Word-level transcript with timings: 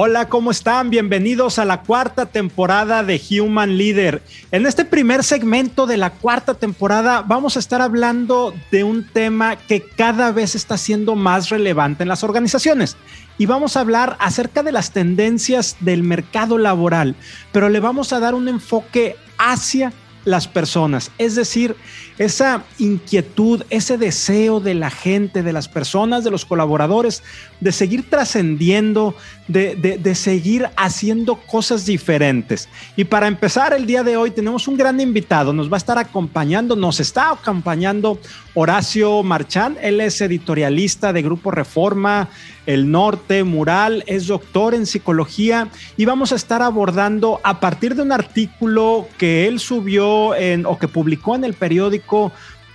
Hola, 0.00 0.28
¿cómo 0.28 0.52
están? 0.52 0.90
Bienvenidos 0.90 1.58
a 1.58 1.64
la 1.64 1.82
cuarta 1.82 2.26
temporada 2.26 3.02
de 3.02 3.20
Human 3.30 3.76
Leader. 3.76 4.22
En 4.52 4.64
este 4.64 4.84
primer 4.84 5.24
segmento 5.24 5.88
de 5.88 5.96
la 5.96 6.10
cuarta 6.10 6.54
temporada 6.54 7.22
vamos 7.22 7.56
a 7.56 7.58
estar 7.58 7.82
hablando 7.82 8.54
de 8.70 8.84
un 8.84 9.04
tema 9.08 9.56
que 9.56 9.82
cada 9.82 10.30
vez 10.30 10.54
está 10.54 10.78
siendo 10.78 11.16
más 11.16 11.48
relevante 11.48 12.04
en 12.04 12.08
las 12.08 12.22
organizaciones. 12.22 12.96
Y 13.38 13.46
vamos 13.46 13.76
a 13.76 13.80
hablar 13.80 14.16
acerca 14.20 14.62
de 14.62 14.70
las 14.70 14.92
tendencias 14.92 15.76
del 15.80 16.04
mercado 16.04 16.58
laboral, 16.58 17.16
pero 17.50 17.68
le 17.68 17.80
vamos 17.80 18.12
a 18.12 18.20
dar 18.20 18.36
un 18.36 18.46
enfoque 18.46 19.16
hacia 19.36 19.92
las 20.28 20.46
personas, 20.46 21.10
es 21.16 21.34
decir, 21.36 21.74
esa 22.18 22.64
inquietud, 22.78 23.64
ese 23.70 23.96
deseo 23.96 24.60
de 24.60 24.74
la 24.74 24.90
gente, 24.90 25.42
de 25.42 25.54
las 25.54 25.68
personas, 25.68 26.22
de 26.22 26.30
los 26.30 26.44
colaboradores, 26.44 27.22
de 27.60 27.72
seguir 27.72 28.10
trascendiendo, 28.10 29.14
de, 29.46 30.14
seguir 30.14 30.68
haciendo 30.76 31.36
cosas 31.36 31.86
diferentes. 31.86 32.68
Y 32.94 33.04
para 33.04 33.26
empezar 33.26 33.72
el 33.72 33.86
día 33.86 34.02
de 34.02 34.18
hoy 34.18 34.30
tenemos 34.30 34.68
un 34.68 34.76
gran 34.76 35.00
invitado, 35.00 35.54
nos 35.54 35.72
va 35.72 35.76
a 35.76 35.78
estar 35.78 35.96
acompañando, 35.96 36.76
nos 36.76 37.00
está 37.00 37.30
acompañando 37.30 38.20
Horacio 38.60 39.22
Marchán, 39.22 39.78
él 39.82 40.00
es 40.00 40.20
editorialista 40.20 41.12
de 41.12 41.22
Grupo 41.22 41.52
Reforma, 41.52 42.28
El 42.66 42.90
Norte, 42.90 43.44
Mural, 43.44 44.02
es 44.08 44.26
doctor 44.26 44.74
en 44.74 44.84
psicología 44.84 45.68
y 45.96 46.06
vamos 46.06 46.32
a 46.32 46.34
estar 46.34 46.60
abordando 46.60 47.40
a 47.44 47.60
partir 47.60 47.94
de 47.94 48.02
un 48.02 48.10
artículo 48.10 49.06
que 49.16 49.46
él 49.46 49.60
subió 49.60 50.34
en, 50.34 50.66
o 50.66 50.76
que 50.76 50.88
publicó 50.88 51.36
en 51.36 51.44
el 51.44 51.54
periódico 51.54 52.32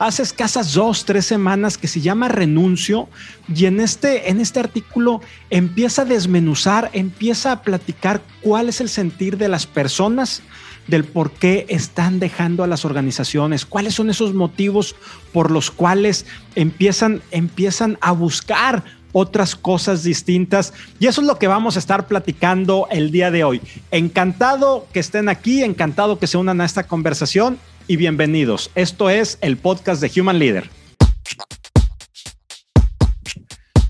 hace 0.07 0.21
escasas 0.21 0.73
dos, 0.73 1.05
tres 1.05 1.25
semanas 1.25 1.77
que 1.77 1.87
se 1.87 2.01
llama 2.01 2.27
Renuncio 2.27 3.07
y 3.53 3.65
en 3.65 3.79
este, 3.79 4.29
en 4.29 4.41
este 4.41 4.59
artículo 4.59 5.21
empieza 5.49 6.01
a 6.01 6.05
desmenuzar, 6.05 6.89
empieza 6.93 7.53
a 7.53 7.61
platicar 7.61 8.21
cuál 8.41 8.67
es 8.67 8.81
el 8.81 8.89
sentir 8.89 9.37
de 9.37 9.47
las 9.47 9.65
personas, 9.65 10.41
del 10.87 11.05
por 11.05 11.31
qué 11.31 11.65
están 11.69 12.19
dejando 12.19 12.65
a 12.65 12.67
las 12.67 12.83
organizaciones, 12.83 13.65
cuáles 13.65 13.95
son 13.95 14.09
esos 14.09 14.33
motivos 14.33 14.95
por 15.31 15.51
los 15.51 15.71
cuales 15.71 16.25
empiezan, 16.55 17.21
empiezan 17.31 17.97
a 18.01 18.11
buscar 18.11 18.83
otras 19.13 19.55
cosas 19.55 20.03
distintas. 20.03 20.73
Y 20.99 21.07
eso 21.07 21.21
es 21.21 21.27
lo 21.27 21.39
que 21.39 21.47
vamos 21.47 21.77
a 21.77 21.79
estar 21.79 22.07
platicando 22.07 22.87
el 22.91 23.11
día 23.11 23.31
de 23.31 23.45
hoy. 23.45 23.61
Encantado 23.91 24.87
que 24.91 24.99
estén 24.99 25.29
aquí, 25.29 25.63
encantado 25.63 26.19
que 26.19 26.27
se 26.27 26.37
unan 26.37 26.59
a 26.59 26.65
esta 26.65 26.83
conversación 26.87 27.57
y 27.87 27.97
bienvenidos. 27.97 28.71
Esto 28.75 29.09
es 29.09 29.37
el 29.41 29.57
podcast 29.57 30.01
de 30.01 30.19
Human 30.19 30.39
Leader. 30.39 30.69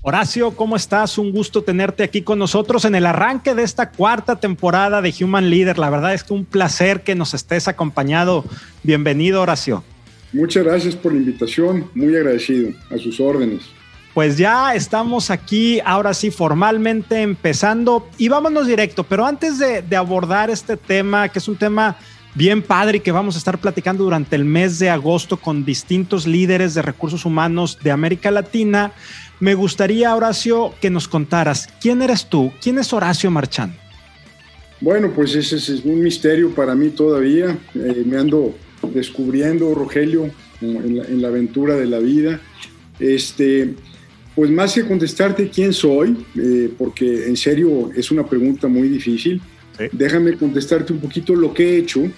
Horacio, 0.02 0.50
¿cómo 0.50 0.76
estás? 0.76 1.16
Un 1.16 1.32
gusto 1.32 1.62
tenerte 1.62 2.02
aquí 2.02 2.22
con 2.22 2.38
nosotros 2.38 2.84
en 2.84 2.94
el 2.94 3.06
arranque 3.06 3.54
de 3.54 3.62
esta 3.62 3.90
cuarta 3.90 4.36
temporada 4.36 5.00
de 5.00 5.14
Human 5.20 5.48
Leader. 5.48 5.78
La 5.78 5.88
verdad 5.88 6.12
es 6.12 6.24
que 6.24 6.34
un 6.34 6.44
placer 6.44 7.02
que 7.02 7.14
nos 7.14 7.32
estés 7.32 7.68
acompañado. 7.68 8.44
Bienvenido, 8.82 9.40
Horacio. 9.40 9.82
Muchas 10.32 10.64
gracias 10.64 10.94
por 10.94 11.12
la 11.12 11.18
invitación, 11.18 11.90
muy 11.94 12.14
agradecido, 12.16 12.70
a 12.90 12.98
sus 12.98 13.18
órdenes. 13.20 13.62
Pues 14.12 14.36
ya 14.36 14.74
estamos 14.74 15.30
aquí, 15.30 15.80
ahora 15.84 16.12
sí, 16.12 16.30
formalmente 16.30 17.22
empezando 17.22 18.08
y 18.18 18.28
vámonos 18.28 18.66
directo, 18.66 19.04
pero 19.04 19.26
antes 19.26 19.58
de, 19.58 19.82
de 19.82 19.96
abordar 19.96 20.50
este 20.50 20.76
tema, 20.76 21.28
que 21.28 21.38
es 21.38 21.48
un 21.48 21.56
tema 21.56 21.96
bien 22.34 22.62
padre 22.62 22.98
y 22.98 23.00
que 23.00 23.12
vamos 23.12 23.36
a 23.36 23.38
estar 23.38 23.58
platicando 23.58 24.04
durante 24.04 24.36
el 24.36 24.44
mes 24.44 24.78
de 24.78 24.90
agosto 24.90 25.36
con 25.36 25.64
distintos 25.64 26.26
líderes 26.26 26.74
de 26.74 26.82
recursos 26.82 27.24
humanos 27.24 27.78
de 27.82 27.90
América 27.90 28.30
Latina. 28.30 28.92
Me 29.40 29.54
gustaría, 29.54 30.14
Horacio, 30.14 30.74
que 30.80 30.90
nos 30.90 31.08
contaras, 31.08 31.68
¿quién 31.80 32.02
eres 32.02 32.26
tú? 32.26 32.52
¿Quién 32.60 32.78
es 32.78 32.92
Horacio 32.92 33.30
Marchán? 33.30 33.76
Bueno, 34.80 35.10
pues 35.14 35.34
ese 35.34 35.56
es 35.56 35.68
un 35.84 36.02
misterio 36.02 36.54
para 36.54 36.74
mí 36.74 36.90
todavía. 36.90 37.56
Eh, 37.74 38.02
me 38.04 38.18
ando 38.18 38.54
descubriendo, 38.92 39.74
Rogelio, 39.74 40.30
en 40.60 41.22
la, 41.22 41.28
aventura 41.28 41.76
de 41.76 41.86
la 41.86 41.98
vida. 41.98 42.40
Este, 42.98 43.74
pues 44.34 44.50
más 44.50 44.74
que 44.74 44.86
contestarte 44.86 45.48
quién 45.48 45.72
soy, 45.72 46.24
eh, 46.36 46.70
porque 46.76 47.26
en 47.26 47.36
serio 47.36 47.90
es 47.94 48.10
una 48.10 48.26
pregunta 48.26 48.68
muy 48.68 48.88
difícil, 48.88 49.40
déjame 49.92 50.36
contestarte 50.36 50.92
un 50.92 51.00
poquito 51.00 51.34
lo 51.34 51.52
que 51.52 51.70
he 51.70 51.78
hecho 51.78 52.08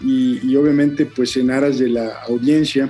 y, 0.00 0.56
obviamente 0.56 1.06
pues 1.06 1.36
en 1.36 1.50
aras 1.50 1.78
de 1.78 1.88
la 1.88 2.22
audiencia, 2.28 2.88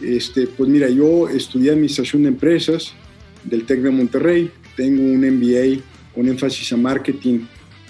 este, 0.00 0.46
pues 0.46 0.68
mira, 0.68 0.88
yo 0.88 1.28
estudié 1.28 1.70
Administración 1.70 2.22
de 2.22 2.28
Empresas 2.28 2.92
del 3.44 3.64
TEC 3.64 3.80
de 3.80 3.90
Monterrey, 3.90 4.50
tengo 4.76 5.02
un 5.02 5.20
MBA 5.20 5.82
con 6.14 6.28
énfasis 6.28 6.72
a 6.72 6.76
marketing 6.76 7.40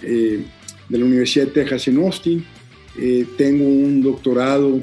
eh, 0.03 0.43
de 0.89 0.99
la 0.99 1.05
Universidad 1.05 1.47
de 1.47 1.53
Texas 1.53 1.89
en 1.89 1.99
Austin, 1.99 2.45
eh, 2.99 3.27
tengo 3.37 3.65
un 3.65 4.03
doctorado 4.03 4.81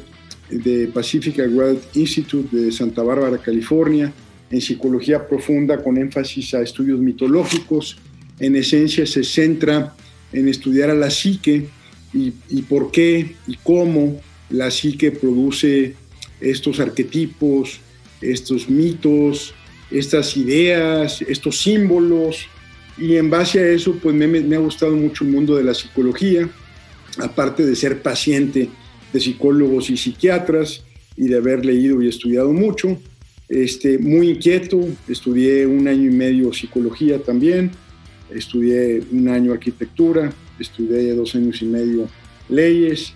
de 0.50 0.88
Pacific 0.88 1.38
Graduate 1.38 1.82
Institute 1.96 2.56
de 2.56 2.72
Santa 2.72 3.04
Bárbara, 3.04 3.38
California, 3.38 4.14
en 4.50 4.62
psicología 4.62 5.28
profunda 5.28 5.82
con 5.82 5.98
énfasis 5.98 6.54
a 6.54 6.62
estudios 6.62 7.00
mitológicos. 7.00 7.98
En 8.40 8.56
esencia 8.56 9.06
se 9.06 9.24
centra 9.24 9.96
en 10.32 10.48
estudiar 10.48 10.90
a 10.90 10.94
la 10.94 11.10
psique 11.10 11.68
y, 12.14 12.62
por 12.64 12.92
qué 12.92 13.36
y 13.48 13.58
cómo 13.64 14.22
la 14.50 14.72
psique 14.72 15.12
produce 15.12 15.96
estos 16.40 16.80
arquetipos, 16.80 17.80
estos 18.22 18.70
mitos, 18.70 19.54
estas 19.92 20.38
ideas, 20.38 21.22
estos 21.22 21.62
símbolos. 21.62 22.48
Y 22.98 23.16
en 23.18 23.30
base 23.30 23.60
a 23.60 23.68
eso, 23.68 23.98
pues 24.02 24.16
me, 24.16 24.28
me, 24.28 24.56
ha 24.56 24.60
gustado 24.60 24.96
mucho 24.96 25.26
el 25.26 25.32
mundo 25.32 25.56
de 25.56 25.64
la 25.64 25.74
psicología, 25.74 26.50
aparte 27.18 27.66
de 27.66 27.76
ser 27.76 28.02
paciente 28.02 28.70
de 29.12 29.20
psicólogos 29.20 29.90
y 29.90 29.98
psiquiatras 29.98 30.84
y 31.18 31.28
de 31.28 31.38
haber 31.38 31.66
leído 31.66 32.02
y 32.02 32.08
estudiado 32.08 32.54
mucho. 32.54 32.98
Este, 33.48 33.98
muy 33.98 34.30
inquieto, 34.30 34.80
estudié 35.08 35.68
un 35.68 35.88
año 35.88 36.10
y 36.10 36.14
medio 36.14 36.52
psicología 36.52 37.20
también, 37.20 37.72
estudié 38.34 39.04
un 39.12 39.28
año 39.28 39.54
arquitectura, 39.54 40.34
estudié 40.60 41.14
dos 41.14 41.36
años 41.36 41.62
y 41.62 41.66
medio 41.66 42.08
leyes. 42.50 43.14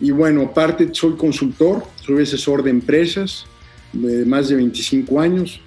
Y 0.00 0.10
bueno, 0.10 0.42
aparte 0.42 0.88
soy 0.92 1.14
consultor, 1.16 1.84
soy 2.04 2.22
asesor 2.22 2.62
de 2.62 2.70
empresas 2.70 3.46
de 3.92 4.24
más 4.24 4.48
de 4.48 4.56
25 4.56 5.20
años, 5.20 5.60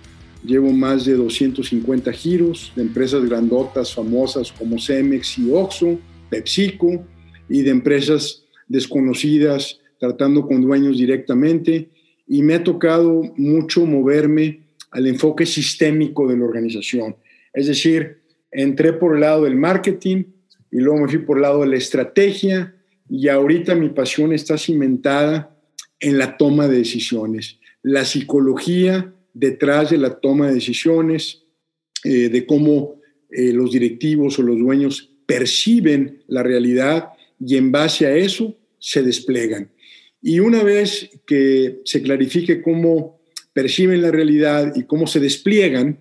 llevo 0.43 0.71
más 0.71 1.05
de 1.05 1.13
250 1.13 2.11
giros 2.11 2.71
de 2.75 2.81
empresas 2.81 3.23
grandotas, 3.25 3.93
famosas 3.93 4.51
como 4.51 4.79
Cemex 4.79 5.37
y 5.37 5.51
Oxxo, 5.51 5.99
PepsiCo 6.29 7.05
y 7.49 7.61
de 7.61 7.71
empresas 7.71 8.43
desconocidas 8.67 9.79
tratando 9.99 10.45
con 10.47 10.61
dueños 10.61 10.97
directamente. 10.97 11.89
Y 12.27 12.41
me 12.41 12.55
ha 12.55 12.63
tocado 12.63 13.21
mucho 13.37 13.85
moverme 13.85 14.61
al 14.91 15.07
enfoque 15.07 15.45
sistémico 15.45 16.27
de 16.27 16.37
la 16.37 16.45
organización. 16.45 17.15
Es 17.53 17.67
decir, 17.67 18.21
entré 18.51 18.93
por 18.93 19.15
el 19.15 19.21
lado 19.21 19.43
del 19.43 19.55
marketing 19.55 20.23
y 20.75 20.79
luego 20.79 20.99
me 20.99 21.07
fui 21.07 21.19
por 21.19 21.37
el 21.37 21.43
lado 21.43 21.61
de 21.61 21.67
la 21.67 21.77
estrategia 21.77 22.75
y 23.09 23.29
ahorita 23.29 23.75
mi 23.75 23.87
pasión 23.87 24.33
está 24.33 24.57
cimentada 24.57 25.57
en 26.01 26.17
la 26.17 26.35
toma 26.35 26.67
de 26.67 26.79
decisiones, 26.79 27.59
la 27.81 28.03
psicología 28.03 29.13
detrás 29.33 29.91
de 29.91 29.97
la 29.97 30.19
toma 30.19 30.47
de 30.47 30.55
decisiones, 30.55 31.43
eh, 32.03 32.27
de 32.27 32.45
cómo 32.45 32.99
eh, 33.29 33.53
los 33.53 33.71
directivos 33.71 34.37
o 34.37 34.41
los 34.41 34.59
dueños 34.59 35.13
perciben 35.25 36.21
la 36.27 36.43
realidad 36.43 37.07
y 37.39 37.55
en 37.55 37.71
base 37.71 38.05
a 38.05 38.13
eso 38.13 38.57
se 38.77 39.01
desplegan. 39.01 39.71
Y 40.21 40.41
una 40.41 40.61
vez 40.61 41.09
que 41.25 41.79
se 41.85 42.01
clarifique 42.01 42.61
cómo 42.61 43.21
perciben 43.53 44.01
la 44.01 44.11
realidad 44.11 44.73
y 44.75 44.83
cómo 44.83 45.07
se 45.07 45.21
despliegan, 45.21 45.99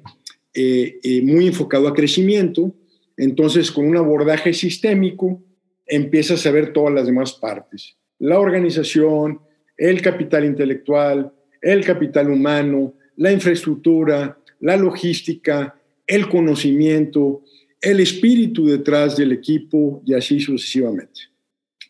eh, 0.53 0.99
eh, 1.05 1.23
muy 1.23 1.47
enfocado 1.47 1.87
a 1.87 1.95
crecimiento, 1.95 2.75
entonces 3.17 3.71
con 3.71 3.87
un 3.87 3.97
abordaje 3.97 4.53
sistémico 4.53 5.43
empiezas 5.87 6.47
a 6.47 6.51
ver 6.51 6.73
todas 6.73 6.95
las 6.95 7.07
demás 7.07 7.33
partes. 7.35 7.97
La 8.19 8.39
organización, 8.39 9.41
el 9.77 10.01
capital 10.01 10.45
intelectual, 10.45 11.33
el 11.61 11.85
capital 11.85 12.31
humano, 12.31 12.95
la 13.17 13.33
infraestructura, 13.33 14.39
la 14.61 14.77
logística, 14.77 15.79
el 16.07 16.29
conocimiento, 16.29 17.43
el 17.81 18.01
espíritu 18.01 18.67
detrás 18.67 19.17
del 19.17 19.33
equipo 19.33 20.03
y 20.07 20.15
así 20.15 20.41
sucesivamente. 20.41 21.21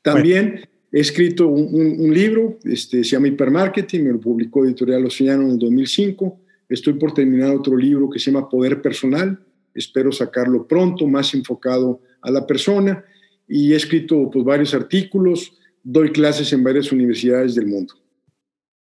También 0.03 0.69
he 0.93 1.01
escrito 1.01 1.49
un, 1.49 2.13
libro, 2.13 2.59
este, 2.65 3.05
se 3.05 3.11
llama 3.11 3.29
Hipermarketing, 3.29 4.05
me 4.05 4.13
lo 4.13 4.21
publicó 4.21 4.65
Editorial 4.65 5.07
Océano 5.07 5.45
en 5.45 5.51
el 5.51 5.59
2005, 5.59 6.41
Estoy 6.69 6.95
por 6.95 7.13
terminar 7.13 7.55
otro 7.55 7.77
libro 7.77 8.09
que 8.09 8.19
se 8.19 8.31
llama 8.31 8.49
Poder 8.49 8.81
Personal. 8.81 9.39
Espero 9.75 10.13
sacarlo 10.13 10.67
pronto, 10.67 11.07
más 11.07 11.35
enfocado 11.35 12.01
a 12.23 12.31
la 12.31 12.47
persona. 12.47 13.05
Y 13.49 13.73
he 13.73 13.77
escrito 13.77 14.31
pues, 14.31 14.45
varios 14.45 14.73
artículos, 14.75 15.53
doy 15.83 16.11
clases 16.13 16.53
en 16.53 16.65
varias 16.65 16.93
universidades 16.93 17.55
del 17.55 17.67
mundo. 17.67 17.95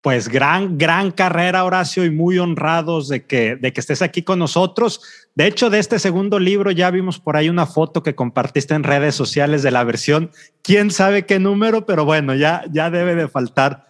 pues 0.00 0.28
gran, 0.28 0.78
gran 0.78 1.10
carrera, 1.10 1.64
Horacio, 1.64 2.04
y 2.04 2.10
muy 2.10 2.38
honrados 2.38 3.08
de 3.08 3.26
que, 3.26 3.56
de 3.56 3.72
que 3.72 3.80
estés 3.80 4.00
aquí 4.00 4.22
con 4.22 4.38
nosotros. 4.38 5.02
De 5.34 5.46
hecho, 5.46 5.70
de 5.70 5.78
este 5.78 5.98
segundo 5.98 6.38
libro 6.38 6.70
ya 6.70 6.90
vimos 6.90 7.18
por 7.18 7.36
ahí 7.36 7.48
una 7.48 7.66
foto 7.66 8.02
que 8.02 8.14
compartiste 8.14 8.74
en 8.74 8.84
redes 8.84 9.14
sociales 9.14 9.62
de 9.62 9.70
la 9.70 9.84
versión, 9.84 10.30
quién 10.62 10.90
sabe 10.90 11.26
qué 11.26 11.38
número, 11.38 11.84
pero 11.84 12.04
bueno, 12.04 12.34
ya, 12.34 12.64
ya 12.72 12.90
debe 12.90 13.14
de 13.14 13.28
faltar 13.28 13.88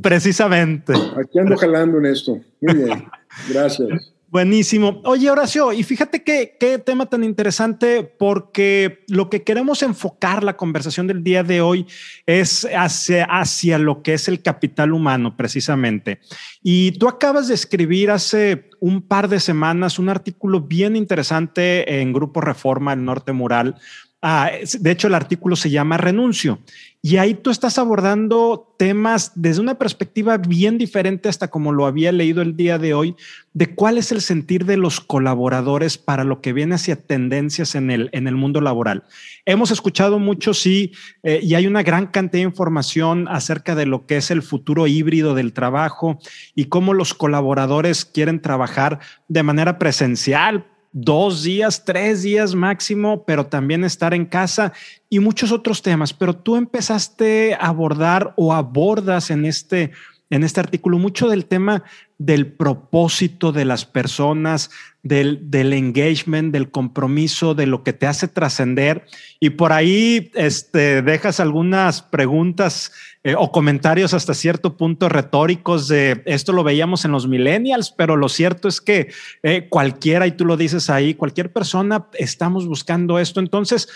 precisamente. 0.00 0.94
Aquí 0.94 1.38
ando 1.38 1.56
jalando 1.56 1.98
en 1.98 2.06
esto. 2.06 2.40
Muy 2.60 2.74
bien, 2.74 3.04
gracias. 3.50 4.14
Buenísimo. 4.30 5.00
Oye, 5.04 5.30
Horacio, 5.30 5.72
y 5.72 5.82
fíjate 5.82 6.22
qué, 6.22 6.82
tema 6.84 7.06
tan 7.06 7.24
interesante, 7.24 8.04
porque 8.04 9.04
lo 9.08 9.30
que 9.30 9.42
queremos 9.42 9.82
enfocar 9.82 10.44
la 10.44 10.54
conversación 10.58 11.06
del 11.06 11.24
día 11.24 11.42
de 11.42 11.62
hoy 11.62 11.86
es 12.26 12.68
hacia, 12.76 13.24
hacia 13.24 13.78
lo 13.78 14.02
que 14.02 14.12
es 14.12 14.28
el 14.28 14.42
capital 14.42 14.92
humano, 14.92 15.34
precisamente. 15.34 16.20
Y 16.62 16.92
tú 16.92 17.08
acabas 17.08 17.48
de 17.48 17.54
escribir 17.54 18.10
hace 18.10 18.68
un 18.80 19.00
par 19.00 19.28
de 19.28 19.40
semanas 19.40 19.98
un 19.98 20.10
artículo 20.10 20.60
bien 20.60 20.94
interesante 20.94 22.00
en 22.02 22.12
Grupo 22.12 22.42
Reforma, 22.42 22.92
el 22.92 23.06
Norte 23.06 23.32
Mural, 23.32 23.76
De 24.20 24.90
hecho, 24.90 25.06
el 25.06 25.14
artículo 25.14 25.54
se 25.54 25.70
llama 25.70 25.96
Renuncio 25.96 26.58
y 27.00 27.18
ahí 27.18 27.34
tú 27.34 27.50
estás 27.50 27.78
abordando 27.78 28.74
temas 28.76 29.30
desde 29.36 29.60
una 29.60 29.78
perspectiva 29.78 30.36
bien 30.36 30.76
diferente 30.76 31.28
hasta 31.28 31.48
como 31.48 31.70
lo 31.70 31.86
había 31.86 32.10
leído 32.10 32.42
el 32.42 32.56
día 32.56 32.78
de 32.78 32.94
hoy, 32.94 33.14
de 33.54 33.76
cuál 33.76 33.96
es 33.96 34.10
el 34.10 34.20
sentir 34.20 34.64
de 34.64 34.76
los 34.76 35.00
colaboradores 35.00 35.98
para 35.98 36.24
lo 36.24 36.40
que 36.40 36.52
viene 36.52 36.74
hacia 36.74 36.96
tendencias 36.96 37.76
en 37.76 37.92
el, 37.92 38.10
en 38.12 38.26
el 38.26 38.34
mundo 38.34 38.60
laboral. 38.60 39.04
Hemos 39.46 39.70
escuchado 39.70 40.18
mucho, 40.18 40.52
sí, 40.52 40.90
eh, 41.22 41.38
y 41.40 41.54
hay 41.54 41.68
una 41.68 41.84
gran 41.84 42.08
cantidad 42.08 42.42
de 42.42 42.48
información 42.48 43.28
acerca 43.28 43.76
de 43.76 43.86
lo 43.86 44.06
que 44.06 44.16
es 44.16 44.32
el 44.32 44.42
futuro 44.42 44.88
híbrido 44.88 45.34
del 45.34 45.52
trabajo 45.52 46.18
y 46.56 46.64
cómo 46.64 46.94
los 46.94 47.14
colaboradores 47.14 48.04
quieren 48.04 48.42
trabajar 48.42 48.98
de 49.28 49.44
manera 49.44 49.78
presencial 49.78 50.66
dos 50.92 51.42
días, 51.42 51.84
tres 51.84 52.22
días 52.22 52.54
máximo, 52.54 53.24
pero 53.24 53.46
también 53.46 53.84
estar 53.84 54.14
en 54.14 54.26
casa 54.26 54.72
y 55.08 55.18
muchos 55.18 55.52
otros 55.52 55.82
temas. 55.82 56.12
Pero 56.12 56.34
tú 56.34 56.56
empezaste 56.56 57.54
a 57.54 57.68
abordar 57.68 58.32
o 58.36 58.52
abordas 58.52 59.30
en 59.30 59.44
este, 59.44 59.92
en 60.30 60.44
este 60.44 60.60
artículo 60.60 60.98
mucho 60.98 61.28
del 61.28 61.46
tema 61.46 61.84
del 62.18 62.46
propósito 62.46 63.52
de 63.52 63.64
las 63.64 63.84
personas, 63.84 64.70
del, 65.02 65.72
engagement, 65.72 66.52
del 66.52 66.70
compromiso, 66.70 67.54
de 67.54 67.66
lo 67.66 67.82
que 67.82 67.92
te 67.92 68.06
hace 68.06 68.28
trascender. 68.28 69.06
Y 69.40 69.50
por 69.50 69.72
ahí 69.72 70.30
este, 70.34 71.02
dejas 71.02 71.40
algunas 71.40 72.02
preguntas 72.02 72.92
eh, 73.24 73.34
o 73.38 73.52
comentarios 73.52 74.14
hasta 74.14 74.34
cierto 74.34 74.76
punto 74.76 75.08
retóricos 75.08 75.88
de 75.88 76.22
esto 76.26 76.52
lo 76.52 76.64
veíamos 76.64 77.04
en 77.04 77.12
los 77.12 77.28
millennials, 77.28 77.90
pero 77.90 78.16
lo 78.16 78.28
cierto 78.28 78.68
es 78.68 78.80
que 78.80 79.10
eh, 79.42 79.68
cualquiera, 79.68 80.26
y 80.26 80.32
tú 80.32 80.44
lo 80.44 80.56
dices 80.56 80.90
ahí, 80.90 81.14
cualquier 81.14 81.52
persona 81.52 82.06
estamos 82.14 82.66
buscando 82.66 83.18
esto. 83.18 83.40
Entonces, 83.40 83.88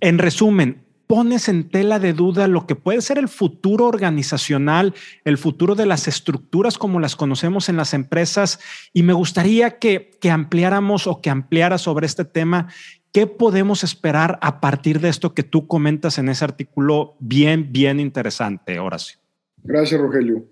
en 0.00 0.18
resumen, 0.18 0.87
pones 1.08 1.48
en 1.48 1.68
tela 1.68 1.98
de 1.98 2.12
duda 2.12 2.46
lo 2.46 2.66
que 2.66 2.76
puede 2.76 3.00
ser 3.00 3.18
el 3.18 3.28
futuro 3.28 3.86
organizacional, 3.86 4.94
el 5.24 5.38
futuro 5.38 5.74
de 5.74 5.86
las 5.86 6.06
estructuras 6.06 6.78
como 6.78 7.00
las 7.00 7.16
conocemos 7.16 7.68
en 7.68 7.76
las 7.76 7.94
empresas. 7.94 8.60
Y 8.92 9.02
me 9.02 9.14
gustaría 9.14 9.78
que, 9.78 10.10
que 10.20 10.30
ampliáramos 10.30 11.08
o 11.08 11.20
que 11.20 11.30
ampliara 11.30 11.78
sobre 11.78 12.06
este 12.06 12.26
tema. 12.26 12.68
¿Qué 13.10 13.26
podemos 13.26 13.84
esperar 13.84 14.38
a 14.42 14.60
partir 14.60 15.00
de 15.00 15.08
esto 15.08 15.34
que 15.34 15.42
tú 15.42 15.66
comentas 15.66 16.18
en 16.18 16.28
ese 16.28 16.44
artículo 16.44 17.16
bien, 17.18 17.72
bien 17.72 18.00
interesante, 18.00 18.78
Horacio? 18.78 19.18
Gracias, 19.64 19.98
Rogelio. 19.98 20.44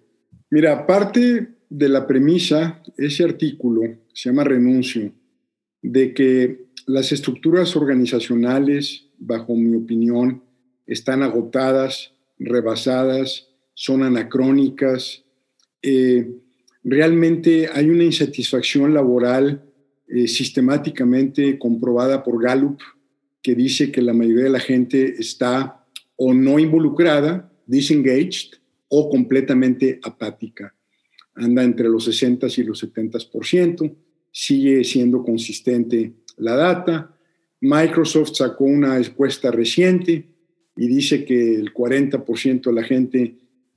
Mira, 0.51 0.87
parte 0.87 1.49
de 1.69 1.89
la 1.89 2.07
premisa, 2.07 2.83
ese 2.97 3.25
artículo 3.25 3.83
se 4.15 4.31
llama 4.31 4.45
Renuncio, 4.45 5.13
de 5.83 6.15
que 6.15 6.67
las 6.87 7.13
estructuras 7.13 7.77
organizacionales, 7.77 9.11
bajo 9.19 9.55
mi 9.55 9.77
opinión, 9.77 10.43
están 10.87 11.23
agotadas, 11.23 12.13
rebasadas, 12.39 13.49
son 13.75 14.03
anacrónicas. 14.03 15.25
Eh, 15.83 16.31
realmente 16.85 17.69
hay 17.73 17.91
una 17.91 18.05
insatisfacción 18.05 18.95
laboral 18.95 19.63
eh, 20.09 20.29
sistemáticamente 20.29 21.59
comprobada 21.59 22.23
por 22.23 22.43
Gallup, 22.43 22.81
que 23.43 23.55
dice 23.55 23.91
que 23.91 24.03
la 24.03 24.13
mayoría 24.13 24.45
de 24.45 24.51
la 24.51 24.61
gente 24.61 25.17
está 25.19 25.85
o 26.17 26.33
no 26.33 26.59
involucrada, 26.59 27.53
disengaged, 27.67 28.55
o 28.89 29.11
completamente 29.11 29.99
apática. 30.03 30.75
Anda 31.35 31.65
entre 31.65 31.89
los 31.89 32.05
60 32.05 32.47
y 32.57 32.63
los 32.63 32.83
70%, 32.85 33.95
sigue 34.31 34.85
siendo 34.85 35.23
consistente 35.23 36.13
la 36.37 36.55
data. 36.55 37.15
Microsoft 37.61 38.35
sacó 38.35 38.65
una 38.65 38.97
encuesta 38.97 39.51
reciente 39.51 40.25
y 40.77 40.87
dice 40.87 41.25
que 41.25 41.55
el 41.55 41.73
40% 41.73 42.63
de 42.63 42.73
la 42.73 42.83
gente 42.83 43.35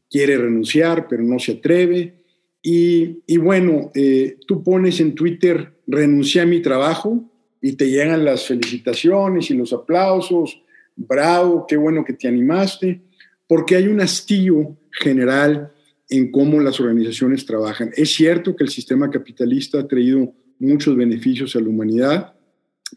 quiere 0.09 0.37
renunciar, 0.37 1.07
pero 1.07 1.23
no 1.23 1.39
se 1.39 1.53
atreve. 1.53 2.15
Y, 2.61 3.37
bueno, 3.37 3.91
eh, 3.95 4.37
tú 4.45 4.63
pones 4.63 4.99
en 4.99 5.15
Twitter, 5.15 5.73
renuncié 5.87 6.41
a 6.41 6.45
mi 6.45 6.61
trabajo 6.61 7.31
y 7.61 7.73
te 7.73 7.89
llegan 7.89 8.25
las 8.25 8.45
felicitaciones 8.45 9.49
y 9.49 9.53
los 9.53 9.71
aplausos, 9.71 10.61
bravo, 10.95 11.65
qué 11.67 11.77
bueno 11.77 12.03
que 12.03 12.13
te 12.13 12.27
animaste, 12.27 13.01
porque 13.47 13.75
hay 13.75 13.87
un 13.87 14.01
hastío 14.01 14.77
general 14.91 15.71
en 16.09 16.31
cómo 16.31 16.59
las 16.59 16.79
organizaciones 16.79 17.45
trabajan. 17.45 17.91
Es 17.95 18.13
cierto 18.13 18.55
que 18.55 18.63
el 18.63 18.69
sistema 18.69 19.09
capitalista 19.09 19.79
ha 19.79 19.87
traído 19.87 20.33
muchos 20.57 20.97
beneficios 20.97 21.55
a 21.55 21.61
la 21.61 21.69
humanidad, 21.69 22.33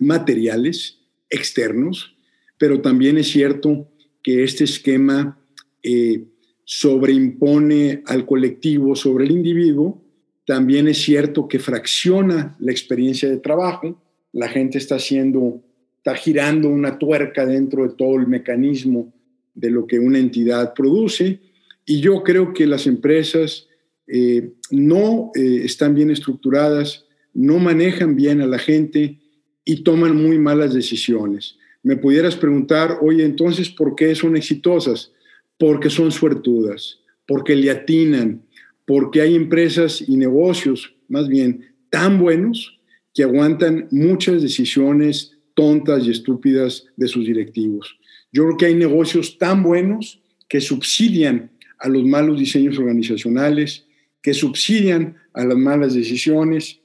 materiales, 0.00 0.98
externos, 1.30 2.16
pero 2.58 2.80
también 2.80 3.18
es 3.18 3.28
cierto 3.28 3.88
que 4.22 4.44
este 4.44 4.64
esquema 4.64 5.38
eh, 5.82 6.24
sobreimpone 6.64 8.02
al 8.06 8.24
colectivo 8.24 8.94
sobre 8.94 9.24
el 9.24 9.32
individuo. 9.32 10.00
También 10.46 10.88
es 10.88 10.98
cierto 10.98 11.48
que 11.48 11.58
fracciona 11.58 12.56
la 12.60 12.72
experiencia 12.72 13.28
de 13.28 13.38
trabajo. 13.38 14.00
La 14.32 14.48
gente 14.48 14.78
está 14.78 14.96
haciendo, 14.96 15.60
está 15.96 16.14
girando 16.14 16.68
una 16.68 16.98
tuerca 16.98 17.44
dentro 17.44 17.82
de 17.86 17.94
todo 17.94 18.16
el 18.16 18.26
mecanismo 18.26 19.12
de 19.54 19.70
lo 19.70 19.86
que 19.86 19.98
una 19.98 20.18
entidad 20.18 20.72
produce. 20.74 21.40
Y 21.84 22.00
yo 22.00 22.22
creo 22.22 22.54
que 22.54 22.66
las 22.66 22.86
empresas 22.86 23.68
eh, 24.06 24.52
no 24.70 25.30
eh, 25.34 25.62
están 25.64 25.94
bien 25.94 26.10
estructuradas, 26.10 27.04
no 27.34 27.58
manejan 27.58 28.14
bien 28.14 28.40
a 28.40 28.46
la 28.46 28.58
gente 28.58 29.18
y 29.64 29.82
toman 29.82 30.16
muy 30.16 30.38
malas 30.38 30.74
decisiones 30.74 31.56
me 31.82 31.96
pudieras 31.96 32.36
preguntar, 32.36 32.98
oye, 33.00 33.24
entonces, 33.24 33.68
¿por 33.68 33.94
qué 33.94 34.14
son 34.14 34.36
exitosas? 34.36 35.12
Porque 35.58 35.90
son 35.90 36.12
suertudas, 36.12 37.00
porque 37.26 37.56
le 37.56 37.70
atinan, 37.70 38.42
porque 38.86 39.20
hay 39.20 39.34
empresas 39.34 40.02
y 40.06 40.16
negocios, 40.16 40.94
más 41.08 41.28
bien, 41.28 41.74
tan 41.90 42.18
buenos 42.18 42.78
que 43.14 43.22
aguantan 43.22 43.88
muchas 43.90 44.42
decisiones 44.42 45.38
tontas 45.54 46.06
y 46.06 46.10
estúpidas 46.10 46.86
de 46.96 47.08
sus 47.08 47.26
directivos. 47.26 47.98
Yo 48.32 48.44
creo 48.44 48.56
que 48.56 48.66
hay 48.66 48.74
negocios 48.74 49.36
tan 49.38 49.62
buenos 49.62 50.22
que 50.48 50.60
subsidian 50.60 51.50
a 51.78 51.88
los 51.88 52.04
malos 52.04 52.38
diseños 52.38 52.78
organizacionales, 52.78 53.86
que 54.22 54.32
subsidian 54.32 55.16
a 55.34 55.44
las 55.44 55.58
malas 55.58 55.94
decisiones, 55.94 56.80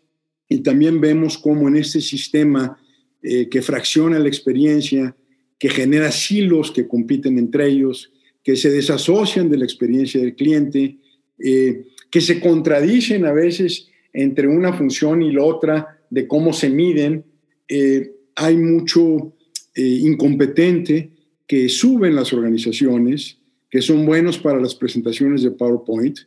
y 0.50 0.60
también 0.60 1.00
vemos 1.00 1.38
cómo 1.38 1.68
en 1.68 1.75
este 1.75 2.01
sistema 2.01 2.77
eh, 3.29 3.50
que 3.50 3.62
fracciona 3.62 4.19
la 4.19 4.29
experiencia, 4.29 5.13
que 5.60 5.67
genera 5.67 6.12
silos 6.12 6.72
que 6.72 6.88
compiten 6.88 7.38
entre 7.38 7.67
ellos, 7.67 8.13
que 8.41 8.55
se 8.55 8.72
desasocian 8.72 9.50
de 9.50 9.57
la 9.57 9.65
experiencia 9.65 10.22
del 10.22 10.34
cliente, 10.34 10.96
eh, 11.38 11.88
que 12.10 12.22
se 12.22 12.39
contradicen 12.39 13.25
a 13.25 13.34
veces 13.34 13.89
entre 14.13 14.48
una 14.48 14.72
función 14.72 15.22
y 15.22 15.34
la 15.34 15.43
otra 15.43 16.00
de 16.10 16.25
cómo 16.25 16.53
se 16.53 16.69
miden. 16.69 17.25
Eh, 17.67 18.13
hay 18.36 18.55
mucho 18.55 19.34
incompetente 19.75 21.12
que 21.46 21.69
suben 21.69 22.15
las 22.15 22.31
organizaciones, 22.34 23.39
que 23.69 23.81
son 23.81 24.05
buenos 24.05 24.39
para 24.39 24.60
las 24.60 24.74
presentaciones 24.74 25.43
de 25.43 25.51
PowerPoint, 25.51 26.17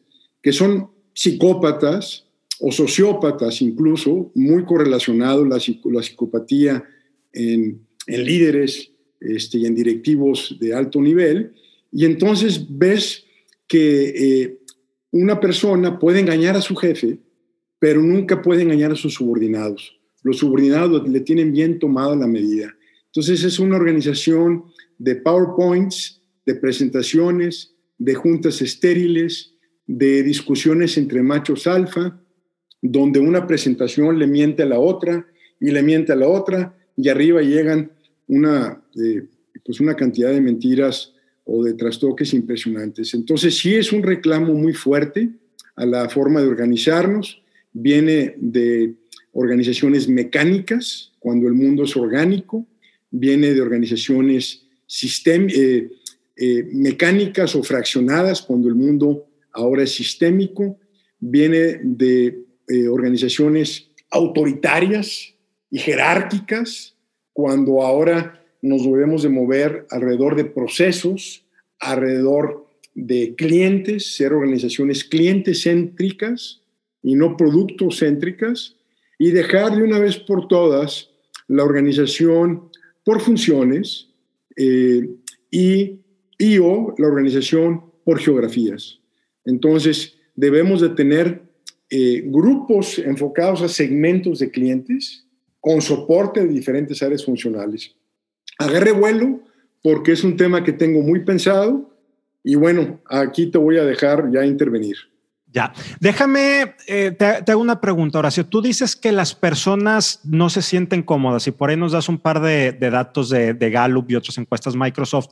que 0.42 0.52
son 0.52 0.90
psicópatas, 1.14 2.26
o 2.60 2.70
sociópatas 2.70 3.62
incluso, 3.62 4.30
muy 4.34 4.64
correlacionado 4.64 5.44
la, 5.44 5.58
la 5.84 6.02
psicopatía 6.02 6.84
en, 7.32 7.86
líderes 8.06 8.92
este, 9.20 9.58
y 9.58 9.66
en 9.66 9.74
directivos 9.74 10.56
de 10.60 10.74
alto 10.74 11.00
nivel. 11.00 11.52
Y 11.92 12.04
entonces 12.04 12.66
ves 12.68 13.24
que 13.66 14.42
eh, 14.42 14.58
una 15.10 15.40
persona 15.40 15.98
puede 15.98 16.20
engañar 16.20 16.56
a 16.56 16.60
su 16.60 16.76
jefe, 16.76 17.18
pero 17.78 18.02
nunca 18.02 18.42
puede 18.42 18.62
engañar 18.62 18.92
a 18.92 18.96
sus 18.96 19.14
subordinados. 19.14 19.98
Los 20.22 20.38
subordinados 20.38 21.08
le 21.08 21.20
tienen 21.20 21.52
bien 21.52 21.78
tomada 21.78 22.14
la 22.14 22.26
medida. 22.26 22.74
Entonces 23.06 23.42
es 23.42 23.58
una 23.58 23.76
organización 23.76 24.64
de 24.98 25.16
PowerPoints, 25.16 26.22
de 26.44 26.54
presentaciones, 26.56 27.74
de 27.96 28.14
juntas 28.14 28.60
estériles, 28.60 29.54
de 29.86 30.22
discusiones 30.22 30.96
entre 30.98 31.22
machos 31.22 31.66
alfa, 31.66 32.20
donde 32.82 33.20
una 33.20 33.46
presentación 33.46 34.18
le 34.18 34.26
miente 34.26 34.62
a 34.62 34.66
la 34.66 34.78
otra 34.78 35.26
y 35.60 35.70
le 35.70 35.82
miente 35.82 36.12
a 36.12 36.16
la 36.16 36.28
otra, 36.28 36.74
y 36.96 37.08
arriba 37.08 37.42
llegan 37.42 37.90
una, 38.28 38.82
eh, 38.96 39.26
pues 39.64 39.80
una 39.80 39.94
cantidad 39.94 40.30
de 40.30 40.40
mentiras 40.40 41.14
o 41.44 41.64
de 41.64 41.74
trastoques 41.74 42.32
impresionantes. 42.32 43.14
Entonces 43.14 43.58
sí 43.58 43.74
es 43.74 43.92
un 43.92 44.02
reclamo 44.02 44.54
muy 44.54 44.72
fuerte 44.72 45.30
a 45.76 45.84
la 45.84 46.08
forma 46.08 46.40
de 46.40 46.48
organizarnos, 46.48 47.42
viene 47.72 48.34
de 48.38 48.94
organizaciones 49.32 50.08
mecánicas, 50.08 51.12
cuando 51.18 51.48
el 51.48 51.54
mundo 51.54 51.84
es 51.84 51.96
orgánico, 51.96 52.66
viene 53.10 53.52
de 53.52 53.60
organizaciones 53.60 54.66
eh, 55.26 55.90
eh, 56.36 56.68
mecánicas 56.72 57.54
o 57.54 57.62
fraccionadas, 57.62 58.42
cuando 58.42 58.68
el 58.68 58.74
mundo 58.74 59.26
ahora 59.52 59.82
es 59.82 59.92
sistémico, 59.92 60.78
viene 61.18 61.80
de 61.82 62.44
eh, 62.70 62.88
organizaciones 62.88 63.90
autoritarias 64.10 65.34
y 65.70 65.78
jerárquicas, 65.78 66.94
cuando 67.32 67.82
ahora 67.82 68.44
nos 68.62 68.84
debemos 68.84 69.22
de 69.22 69.28
mover 69.28 69.86
alrededor 69.90 70.36
de 70.36 70.44
procesos, 70.44 71.44
alrededor 71.80 72.66
de 72.94 73.34
clientes, 73.34 74.14
ser 74.14 74.32
organizaciones 74.32 75.04
clientes 75.04 75.62
céntricas 75.64 76.62
y 77.02 77.14
no 77.16 77.36
productos 77.36 77.98
céntricas, 77.98 78.76
y 79.18 79.30
dejar 79.30 79.76
de 79.76 79.82
una 79.82 79.98
vez 79.98 80.18
por 80.18 80.48
todas 80.48 81.10
la 81.48 81.64
organización 81.64 82.70
por 83.04 83.20
funciones 83.20 84.08
eh, 84.56 85.08
y, 85.50 86.00
y 86.38 86.58
o 86.58 86.94
la 86.98 87.08
organización 87.08 87.82
por 88.04 88.20
geografías. 88.20 89.00
Entonces, 89.44 90.16
debemos 90.36 90.80
de 90.80 90.90
tener 90.90 91.49
eh, 91.90 92.22
grupos 92.24 92.98
enfocados 92.98 93.62
a 93.62 93.68
segmentos 93.68 94.38
de 94.38 94.50
clientes 94.50 95.26
con 95.60 95.80
soporte 95.82 96.40
de 96.40 96.52
diferentes 96.52 97.02
áreas 97.02 97.24
funcionales. 97.24 97.94
Agarre 98.58 98.92
vuelo 98.92 99.40
porque 99.82 100.12
es 100.12 100.24
un 100.24 100.36
tema 100.36 100.62
que 100.62 100.72
tengo 100.72 101.02
muy 101.02 101.24
pensado 101.24 101.90
y 102.42 102.54
bueno, 102.54 103.00
aquí 103.06 103.50
te 103.50 103.58
voy 103.58 103.76
a 103.76 103.84
dejar 103.84 104.30
ya 104.32 104.46
intervenir. 104.46 104.96
Ya, 105.52 105.72
déjame, 105.98 106.76
eh, 106.86 107.10
te, 107.10 107.50
hago 107.50 107.60
una 107.60 107.80
pregunta, 107.80 108.20
Horacio. 108.20 108.46
Tú 108.46 108.62
dices 108.62 108.94
que 108.94 109.10
las 109.10 109.34
personas 109.34 110.20
no 110.22 110.48
se 110.48 110.62
sienten 110.62 111.02
cómodas 111.02 111.46
y 111.48 111.50
por 111.50 111.70
ahí 111.70 111.76
nos 111.76 111.90
das 111.90 112.08
un 112.08 112.18
par 112.18 112.40
de, 112.40 112.72
datos 112.72 113.30
de, 113.30 113.54
de, 113.54 113.70
Gallup 113.70 114.08
y 114.10 114.14
otras 114.14 114.38
encuestas 114.38 114.76
Microsoft, 114.76 115.30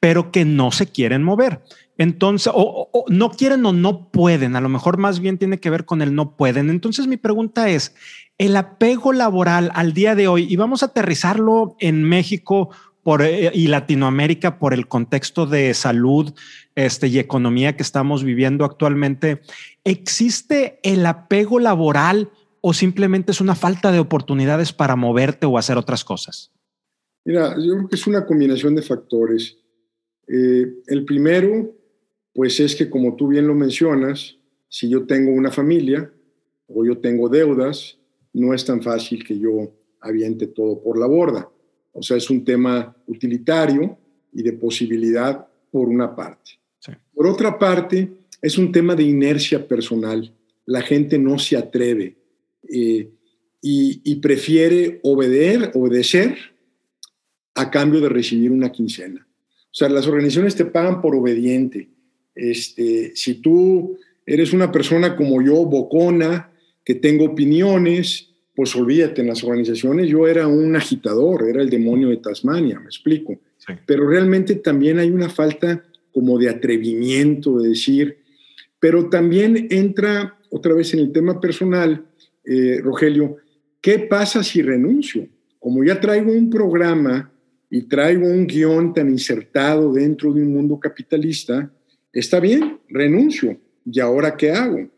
pero 0.00 0.30
que 0.30 0.46
no 0.46 0.70
se 0.70 0.86
quieren 0.86 1.22
mover. 1.22 1.60
Entonces, 1.98 2.50
o, 2.54 3.04
no 3.08 3.30
quieren 3.30 3.66
o 3.66 3.72
no 3.72 4.10
pueden, 4.10 4.56
a 4.56 4.60
lo 4.60 4.70
mejor 4.70 4.96
más 4.96 5.20
bien 5.20 5.36
tiene 5.36 5.58
que 5.58 5.68
ver 5.68 5.84
con 5.84 6.00
el 6.00 6.14
no 6.14 6.36
pueden. 6.36 6.70
Entonces 6.70 7.06
mi 7.06 7.18
pregunta 7.18 7.68
es, 7.68 7.94
el 8.38 8.56
apego 8.56 9.12
laboral 9.12 9.70
al 9.74 9.92
día 9.92 10.14
de 10.14 10.28
hoy, 10.28 10.46
y 10.48 10.56
vamos 10.56 10.82
a 10.82 10.86
aterrizarlo 10.86 11.76
en 11.80 12.04
México 12.04 12.70
eh, 13.20 13.50
y 13.54 13.68
Latinoamérica 13.68 14.58
por 14.58 14.74
el 14.74 14.86
contexto 14.86 15.46
de 15.46 15.72
salud 15.72 16.34
este, 16.78 17.08
y 17.08 17.18
economía 17.18 17.76
que 17.76 17.82
estamos 17.82 18.22
viviendo 18.22 18.64
actualmente, 18.64 19.40
¿existe 19.82 20.78
el 20.84 21.04
apego 21.06 21.58
laboral 21.58 22.30
o 22.60 22.72
simplemente 22.72 23.32
es 23.32 23.40
una 23.40 23.56
falta 23.56 23.90
de 23.90 23.98
oportunidades 23.98 24.72
para 24.72 24.94
moverte 24.94 25.44
o 25.44 25.58
hacer 25.58 25.76
otras 25.76 26.04
cosas? 26.04 26.52
Mira, 27.24 27.56
yo 27.58 27.74
creo 27.74 27.88
que 27.88 27.96
es 27.96 28.06
una 28.06 28.24
combinación 28.24 28.76
de 28.76 28.82
factores. 28.82 29.58
Eh, 30.28 30.66
el 30.86 31.04
primero, 31.04 31.74
pues 32.32 32.60
es 32.60 32.76
que 32.76 32.88
como 32.88 33.16
tú 33.16 33.26
bien 33.26 33.48
lo 33.48 33.56
mencionas, 33.56 34.36
si 34.68 34.88
yo 34.88 35.04
tengo 35.04 35.32
una 35.32 35.50
familia 35.50 36.12
o 36.68 36.84
yo 36.84 36.98
tengo 36.98 37.28
deudas, 37.28 37.98
no 38.32 38.54
es 38.54 38.64
tan 38.64 38.82
fácil 38.82 39.24
que 39.24 39.36
yo 39.36 39.74
aviente 40.00 40.46
todo 40.46 40.80
por 40.80 40.96
la 40.96 41.06
borda. 41.06 41.50
O 41.90 42.02
sea, 42.02 42.16
es 42.16 42.30
un 42.30 42.44
tema 42.44 42.96
utilitario 43.08 43.98
y 44.32 44.44
de 44.44 44.52
posibilidad 44.52 45.44
por 45.72 45.88
una 45.88 46.14
parte. 46.14 46.58
Por 47.14 47.26
otra 47.26 47.58
parte, 47.58 48.08
es 48.40 48.58
un 48.58 48.72
tema 48.72 48.94
de 48.94 49.02
inercia 49.02 49.66
personal. 49.66 50.32
La 50.66 50.82
gente 50.82 51.18
no 51.18 51.38
se 51.38 51.56
atreve 51.56 52.16
eh, 52.68 53.08
y, 53.60 54.16
prefiere 54.16 55.00
obedecer, 55.02 55.72
obedecer 55.74 56.36
a 57.54 57.70
cambio 57.70 58.00
de 58.00 58.08
recibir 58.08 58.52
una 58.52 58.70
quincena. 58.70 59.26
O 59.26 59.74
sea, 59.74 59.88
las 59.88 60.06
organizaciones 60.06 60.54
te 60.54 60.64
pagan 60.64 61.00
por 61.00 61.14
obediente. 61.14 61.88
Este, 62.34 63.14
si 63.16 63.34
tú 63.34 63.98
eres 64.24 64.52
una 64.52 64.70
persona 64.70 65.16
como 65.16 65.42
yo, 65.42 65.64
bocona, 65.64 66.52
que 66.84 66.94
tengo 66.94 67.24
opiniones, 67.24 68.28
pues 68.54 68.74
olvídate, 68.76 69.20
en 69.20 69.28
las 69.28 69.42
organizaciones 69.42 70.08
yo 70.08 70.26
era 70.26 70.46
un 70.46 70.74
agitador, 70.76 71.48
era 71.48 71.62
el 71.62 71.70
demonio 71.70 72.08
de 72.08 72.16
Tasmania, 72.18 72.78
me 72.78 72.86
explico. 72.86 73.38
Pero 73.86 74.08
realmente 74.08 74.54
también 74.56 74.98
hay 74.98 75.10
una 75.10 75.28
falta 75.28 75.84
como 76.18 76.36
de 76.36 76.48
atrevimiento, 76.48 77.60
de 77.60 77.68
decir, 77.68 78.18
pero 78.80 79.08
también 79.08 79.68
entra 79.70 80.36
otra 80.50 80.74
vez 80.74 80.92
en 80.92 80.98
el 80.98 81.12
tema 81.12 81.40
personal, 81.40 82.04
eh, 82.44 82.80
Rogelio, 82.82 83.36
¿qué 83.80 84.00
pasa 84.00 84.42
si 84.42 84.60
renuncio? 84.60 85.28
Como 85.60 85.84
ya 85.84 86.00
traigo 86.00 86.32
un 86.32 86.50
programa 86.50 87.32
y 87.70 87.82
traigo 87.82 88.26
un 88.26 88.48
guion 88.48 88.92
tan 88.92 89.10
insertado 89.10 89.92
dentro 89.92 90.32
de 90.32 90.42
un 90.42 90.52
mundo 90.52 90.80
capitalista, 90.80 91.72
está 92.12 92.40
bien, 92.40 92.80
renuncio. 92.88 93.56
¿Y 93.86 94.00
ahora 94.00 94.36
qué 94.36 94.50
hago? 94.50 94.90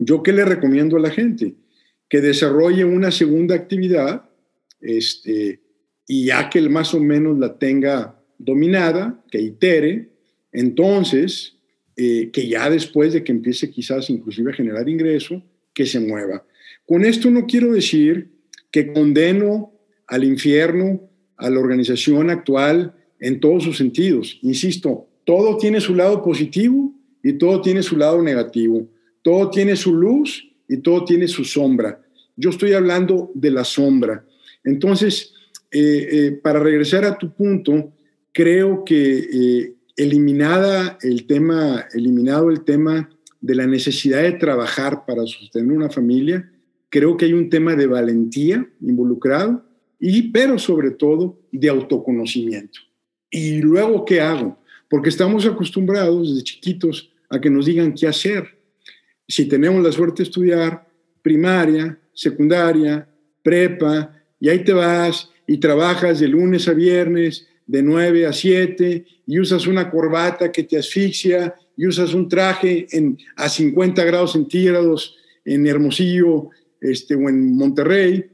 ¿Yo 0.00 0.24
qué 0.24 0.32
le 0.32 0.44
recomiendo 0.44 0.96
a 0.96 1.00
la 1.00 1.10
gente? 1.10 1.54
Que 2.08 2.20
desarrolle 2.20 2.84
una 2.84 3.12
segunda 3.12 3.54
actividad 3.54 4.28
este, 4.80 5.60
y 6.08 6.24
ya 6.24 6.50
que 6.50 6.68
más 6.68 6.94
o 6.94 7.00
menos 7.00 7.38
la 7.38 7.56
tenga 7.56 8.20
dominada, 8.38 9.22
que 9.30 9.40
itere, 9.40 10.17
entonces, 10.58 11.54
eh, 11.96 12.30
que 12.32 12.48
ya 12.48 12.68
después 12.68 13.12
de 13.12 13.22
que 13.22 13.30
empiece 13.30 13.70
quizás 13.70 14.10
inclusive 14.10 14.50
a 14.50 14.54
generar 14.54 14.88
ingreso, 14.88 15.40
que 15.72 15.86
se 15.86 16.00
mueva. 16.00 16.44
Con 16.84 17.04
esto 17.04 17.30
no 17.30 17.46
quiero 17.46 17.72
decir 17.72 18.32
que 18.72 18.92
condeno 18.92 19.72
al 20.08 20.24
infierno, 20.24 21.08
a 21.36 21.48
la 21.48 21.60
organización 21.60 22.28
actual 22.30 22.92
en 23.20 23.38
todos 23.38 23.62
sus 23.62 23.76
sentidos. 23.76 24.40
Insisto, 24.42 25.08
todo 25.22 25.58
tiene 25.58 25.80
su 25.80 25.94
lado 25.94 26.24
positivo 26.24 26.92
y 27.22 27.34
todo 27.34 27.60
tiene 27.60 27.84
su 27.84 27.96
lado 27.96 28.20
negativo. 28.20 28.88
Todo 29.22 29.50
tiene 29.50 29.76
su 29.76 29.94
luz 29.94 30.44
y 30.68 30.78
todo 30.78 31.04
tiene 31.04 31.28
su 31.28 31.44
sombra. 31.44 32.02
Yo 32.34 32.50
estoy 32.50 32.72
hablando 32.72 33.30
de 33.32 33.52
la 33.52 33.62
sombra. 33.62 34.24
Entonces, 34.64 35.34
eh, 35.70 36.08
eh, 36.10 36.30
para 36.42 36.58
regresar 36.58 37.04
a 37.04 37.16
tu 37.16 37.32
punto, 37.32 37.92
creo 38.32 38.84
que 38.84 39.77
eliminada 39.98 40.96
el 41.02 41.26
tema, 41.26 41.86
eliminado 41.92 42.50
el 42.50 42.62
tema 42.62 43.10
de 43.40 43.54
la 43.56 43.66
necesidad 43.66 44.22
de 44.22 44.32
trabajar 44.32 45.04
para 45.04 45.26
sostener 45.26 45.76
una 45.76 45.90
familia, 45.90 46.50
creo 46.88 47.16
que 47.16 47.26
hay 47.26 47.32
un 47.32 47.50
tema 47.50 47.74
de 47.74 47.88
valentía 47.88 48.66
involucrado, 48.80 49.64
y, 49.98 50.30
pero 50.30 50.58
sobre 50.58 50.92
todo 50.92 51.40
de 51.50 51.68
autoconocimiento. 51.68 52.78
¿Y 53.28 53.60
luego 53.60 54.04
qué 54.04 54.20
hago? 54.20 54.62
Porque 54.88 55.08
estamos 55.08 55.44
acostumbrados 55.44 56.28
desde 56.28 56.44
chiquitos 56.44 57.10
a 57.28 57.40
que 57.40 57.50
nos 57.50 57.66
digan 57.66 57.92
qué 57.92 58.06
hacer. 58.06 58.56
Si 59.26 59.46
tenemos 59.46 59.82
la 59.82 59.90
suerte 59.90 60.22
de 60.22 60.28
estudiar 60.28 60.88
primaria, 61.20 61.98
secundaria, 62.14 63.08
prepa, 63.42 64.14
y 64.38 64.48
ahí 64.48 64.62
te 64.62 64.72
vas 64.72 65.28
y 65.44 65.58
trabajas 65.58 66.20
de 66.20 66.28
lunes 66.28 66.68
a 66.68 66.72
viernes 66.72 67.47
de 67.68 67.82
9 67.82 68.26
a 68.26 68.32
7 68.32 69.04
y 69.26 69.38
usas 69.38 69.66
una 69.66 69.90
corbata 69.90 70.50
que 70.50 70.64
te 70.64 70.78
asfixia 70.78 71.54
y 71.76 71.86
usas 71.86 72.14
un 72.14 72.28
traje 72.28 72.86
en, 72.90 73.16
a 73.36 73.48
50 73.48 74.02
grados 74.04 74.32
centígrados 74.32 75.16
en 75.44 75.66
Hermosillo 75.66 76.48
este, 76.80 77.14
o 77.14 77.28
en 77.28 77.56
Monterrey, 77.56 78.24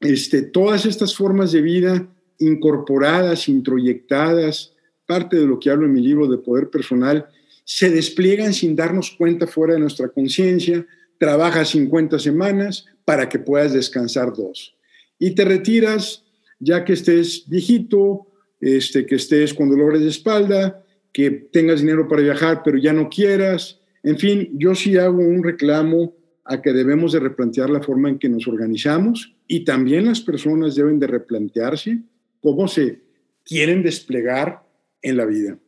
este, 0.00 0.42
todas 0.42 0.84
estas 0.86 1.16
formas 1.16 1.50
de 1.50 1.62
vida 1.62 2.08
incorporadas, 2.38 3.48
introyectadas, 3.48 4.74
parte 5.06 5.36
de 5.36 5.46
lo 5.46 5.58
que 5.58 5.70
hablo 5.70 5.86
en 5.86 5.92
mi 5.92 6.02
libro 6.02 6.28
de 6.28 6.38
poder 6.38 6.68
personal, 6.68 7.26
se 7.64 7.90
despliegan 7.90 8.52
sin 8.52 8.76
darnos 8.76 9.12
cuenta 9.12 9.46
fuera 9.46 9.74
de 9.74 9.80
nuestra 9.80 10.08
conciencia, 10.08 10.86
trabajas 11.18 11.70
50 11.70 12.18
semanas 12.18 12.84
para 13.06 13.30
que 13.30 13.38
puedas 13.38 13.72
descansar 13.72 14.34
dos. 14.34 14.76
Y 15.18 15.30
te 15.30 15.44
retiras 15.46 16.22
ya 16.58 16.84
que 16.84 16.92
estés 16.92 17.44
viejito 17.48 18.26
este, 18.64 19.04
que 19.04 19.16
estés 19.16 19.52
con 19.52 19.68
dolores 19.68 20.00
de 20.00 20.08
espalda, 20.08 20.82
que 21.12 21.30
tengas 21.30 21.82
dinero 21.82 22.08
para 22.08 22.22
viajar, 22.22 22.62
pero 22.64 22.78
ya 22.78 22.94
no 22.94 23.10
quieras. 23.10 23.78
En 24.02 24.18
fin, 24.18 24.48
yo 24.54 24.74
sí 24.74 24.96
hago 24.96 25.18
un 25.18 25.44
reclamo 25.44 26.14
a 26.46 26.62
que 26.62 26.72
debemos 26.72 27.12
de 27.12 27.20
replantear 27.20 27.68
la 27.68 27.82
forma 27.82 28.08
en 28.08 28.18
que 28.18 28.30
nos 28.30 28.48
organizamos 28.48 29.36
y 29.46 29.64
también 29.64 30.06
las 30.06 30.22
personas 30.22 30.74
deben 30.76 30.98
de 30.98 31.06
replantearse 31.06 32.00
cómo 32.40 32.66
se 32.66 33.02
quieren 33.44 33.82
desplegar 33.82 34.62
en 35.02 35.18
la 35.18 35.26
vida. 35.26 35.58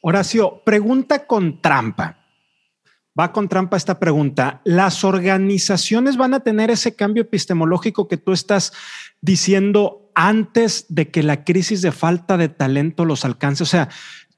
Horacio, 0.00 0.62
pregunta 0.64 1.26
con 1.26 1.60
trampa. 1.60 2.24
Va 3.18 3.32
con 3.32 3.48
trampa 3.48 3.76
esta 3.76 3.98
pregunta. 3.98 4.60
¿Las 4.64 5.02
organizaciones 5.02 6.16
van 6.16 6.34
a 6.34 6.40
tener 6.40 6.70
ese 6.70 6.94
cambio 6.94 7.22
epistemológico 7.22 8.06
que 8.06 8.16
tú 8.16 8.30
estás 8.30 8.72
diciendo 9.20 10.07
antes 10.18 10.86
de 10.88 11.10
que 11.10 11.22
la 11.22 11.44
crisis 11.44 11.80
de 11.80 11.92
falta 11.92 12.36
de 12.36 12.48
talento 12.48 13.04
los 13.04 13.24
alcance? 13.24 13.62
O 13.62 13.66
sea, 13.66 13.88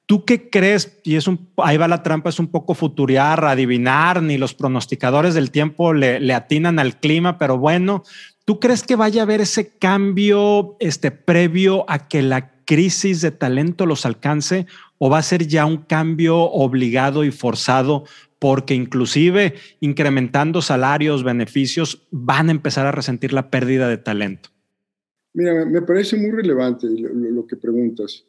¿Tú 0.05 0.25
qué 0.25 0.51
crees? 0.51 0.99
Y 1.05 1.15
es 1.15 1.29
un, 1.29 1.51
ahí 1.59 1.77
va 1.77 1.87
la 1.87 2.03
trampa, 2.03 2.31
es 2.31 2.41
un 2.41 2.49
poco 2.49 2.75
futuriar, 2.75 3.45
adivinar, 3.45 4.21
ni 4.25 4.39
los 4.39 4.55
pronosticadores 4.55 5.35
del 5.35 5.53
tiempo 5.53 5.93
le, 5.93 6.35
atinan 6.35 6.81
al 6.81 6.99
clima, 6.99 7.39
pero 7.39 7.59
bueno, 7.59 8.03
¿tú 8.45 8.59
crees 8.59 8.83
que 8.83 8.97
vaya 8.97 9.23
a 9.23 9.23
haber 9.23 9.41
ese 9.41 9.79
cambio 9.79 10.77
este, 10.81 11.13
previo 11.13 11.89
a 11.89 12.09
que 12.09 12.23
la 12.23 12.51
crisis 12.65 13.21
de 13.21 13.31
talento 13.31 13.87
los 13.87 14.05
alcance 14.05 14.67
o 14.99 15.11
va 15.11 15.19
a 15.19 15.23
ser 15.23 15.47
ya 15.47 15.65
un 15.65 15.77
cambio 15.77 16.39
obligado 16.39 17.23
y 17.23 17.31
forzado 17.31 18.03
porque 18.41 18.75
inclusive 18.75 19.55
incrementando 19.79 20.61
salarios, 20.61 21.23
beneficios, 21.23 22.09
van 22.11 22.49
a 22.49 22.51
empezar 22.51 22.85
a 22.85 22.91
resentir 22.91 23.33
la 23.33 23.49
pérdida 23.49 23.87
de 23.87 23.99
talento? 23.99 24.51
Mira, 25.33 25.65
me 25.65 25.83
parece 25.83 26.17
muy 26.17 26.31
relevante 26.31 26.89
lo, 26.89 27.47
que 27.47 27.57
preguntas 27.57 28.25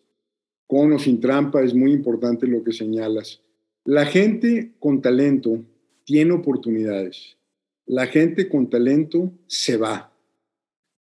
con 0.67 0.93
o 0.93 0.99
sin 0.99 1.19
trampa, 1.19 1.61
es 1.63 1.73
muy 1.73 1.91
importante 1.91 2.47
lo 2.47 2.63
que 2.63 2.71
señalas. 2.71 3.41
La 3.83 4.05
gente 4.05 4.73
con 4.79 5.01
talento 5.01 5.63
tiene 6.05 6.31
oportunidades. 6.31 7.37
La 7.85 8.07
gente 8.07 8.47
con 8.47 8.69
talento 8.69 9.33
se 9.47 9.77
va. 9.77 10.13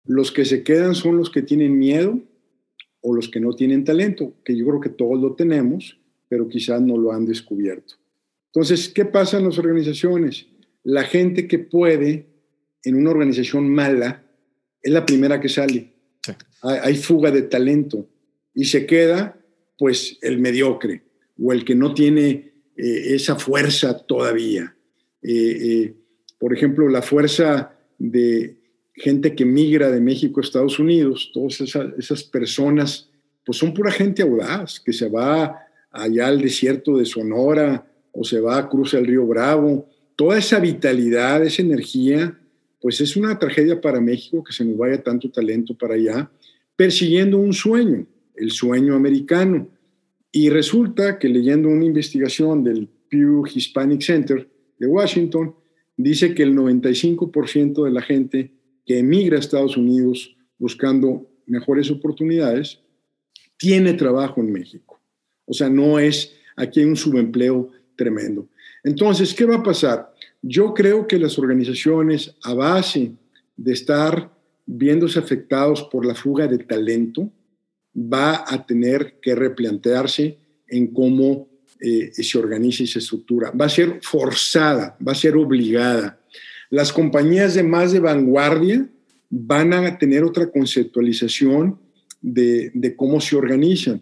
Los 0.05 0.31
que 0.31 0.45
se 0.45 0.63
quedan 0.63 0.95
son 0.95 1.17
los 1.17 1.29
que 1.29 1.41
tienen 1.41 1.77
miedo 1.77 2.21
o 3.01 3.13
los 3.13 3.27
que 3.27 3.39
no 3.39 3.53
tienen 3.53 3.83
talento, 3.83 4.33
que 4.45 4.55
yo 4.55 4.65
creo 4.67 4.79
que 4.79 4.89
todos 4.89 5.19
lo 5.19 5.35
tenemos, 5.35 5.99
pero 6.29 6.47
quizás 6.47 6.81
no 6.81 6.97
lo 6.97 7.11
han 7.11 7.25
descubierto. 7.25 7.95
Entonces, 8.53 8.89
¿qué 8.89 9.05
pasa 9.05 9.37
en 9.37 9.45
las 9.45 9.57
organizaciones? 9.57 10.47
La 10.83 11.03
gente 11.03 11.47
que 11.47 11.59
puede 11.59 12.27
en 12.83 12.95
una 12.95 13.11
organización 13.11 13.69
mala 13.69 14.23
es 14.87 14.93
la 14.93 15.05
primera 15.05 15.39
que 15.39 15.49
sale. 15.49 15.93
Hay, 16.61 16.77
hay 16.81 16.95
fuga 16.95 17.31
de 17.31 17.43
talento 17.43 18.07
y 18.53 18.65
se 18.65 18.85
queda 18.85 19.37
pues 19.77 20.17
el 20.21 20.39
mediocre 20.39 21.03
o 21.41 21.53
el 21.53 21.63
que 21.63 21.75
no 21.75 21.93
tiene 21.93 22.53
eh, 22.75 23.15
esa 23.15 23.35
fuerza 23.35 23.97
todavía. 24.05 24.75
Eh, 25.21 25.31
eh, 25.31 25.93
por 26.39 26.55
ejemplo, 26.55 26.87
la 26.89 27.01
fuerza 27.01 27.73
de 27.97 28.57
gente 28.93 29.35
que 29.35 29.45
migra 29.45 29.91
de 29.91 29.99
México 29.99 30.39
a 30.39 30.43
Estados 30.43 30.79
Unidos, 30.79 31.31
todas 31.33 31.61
esas, 31.61 32.23
personas, 32.23 33.09
pues 33.45 33.57
son 33.57 33.73
pura 33.73 33.91
gente 33.91 34.21
audaz, 34.21 34.79
que 34.79 34.93
se 34.93 35.09
va 35.09 35.59
allá 35.91 36.27
al 36.27 36.41
desierto 36.41 36.97
de 36.97 37.05
Sonora 37.05 37.87
o 38.11 38.23
se 38.23 38.39
va 38.39 38.57
a 38.57 38.69
cruzar 38.69 39.01
el 39.01 39.07
río 39.07 39.25
Bravo. 39.25 39.87
Toda 40.15 40.37
esa 40.37 40.59
vitalidad, 40.59 41.43
esa 41.43 41.61
energía, 41.61 42.39
pues 42.87 43.01
es 43.01 43.17
una 43.17 43.37
tragedia 43.37 43.81
para 43.81 43.99
México 43.99 44.41
que 44.41 44.53
se 44.53 44.63
nos 44.63 44.77
vaya 44.77 45.03
tanto 45.03 45.29
talento 45.29 45.77
para 45.77 45.95
allá, 45.95 46.31
persiguiendo 46.77 47.37
un 47.37 47.51
sueño 47.51 48.07
el 48.37 48.51
sueño 48.51 48.95
americano. 48.95 49.67
Y 50.31 50.47
resulta 50.47 51.19
que 51.19 51.27
leyendo 51.27 51.67
una 51.67 51.83
investigación 51.83 52.63
del 52.63 52.87
Pew 53.09 53.45
Hispanic 53.45 54.01
Center 54.01 54.49
de 54.79 54.87
Washington, 54.87 55.53
dice 55.97 56.33
que 56.33 56.43
el 56.43 56.55
95% 56.55 57.83
de 57.83 57.91
la 57.91 58.01
gente 58.01 58.53
que 58.85 58.99
emigra 58.99 59.35
a 59.35 59.41
Estados 59.41 59.75
Unidos 59.75 60.37
buscando 60.57 61.29
mejores 61.45 61.91
oportunidades 61.91 62.79
tiene 63.57 63.95
trabajo 63.95 64.39
en 64.39 64.53
México. 64.53 64.97
O 65.43 65.53
sea, 65.53 65.67
no 65.67 65.99
es, 65.99 66.33
aquí 66.55 66.79
hay 66.79 66.85
un 66.85 66.95
subempleo 66.95 67.69
tremendo. 67.97 68.47
Entonces, 68.81 69.33
¿qué 69.33 69.43
va 69.43 69.57
a 69.57 69.63
pasar? 69.63 70.13
Yo 70.41 70.73
creo 70.73 71.07
que 71.07 71.19
las 71.19 71.37
organizaciones 71.39 72.35
a 72.43 72.53
base 72.53 73.13
de 73.55 73.73
estar 73.73 74.31
viéndose 74.67 75.17
afectados 75.17 75.83
por 75.83 76.05
la 76.05 76.13
fuga 76.13 76.45
de 76.45 76.59
talento, 76.59 77.31
va 77.95 78.43
a 78.45 78.65
tener 78.65 79.19
que 79.21 79.33
replantearse 79.33 80.37
en 80.67 80.87
cómo 80.87 81.47
eh, 81.79 82.11
se 82.11 82.37
organiza 82.37 82.83
y 82.83 82.87
se 82.87 82.99
estructura. 82.99 83.51
Va 83.51 83.65
a 83.65 83.69
ser 83.69 83.99
forzada, 84.03 84.97
va 85.05 85.13
a 85.13 85.15
ser 85.15 85.35
obligada. 85.35 86.19
Las 86.69 86.91
compañías 86.91 87.55
de 87.55 87.63
más 87.63 87.93
de 87.93 88.01
vanguardia 88.01 88.87
van 89.29 89.73
a 89.73 89.97
tener 89.97 90.23
otra 90.23 90.51
conceptualización 90.51 91.79
de, 92.21 92.71
de 92.73 92.95
cómo 92.95 93.21
se 93.21 93.37
organizan. 93.37 94.01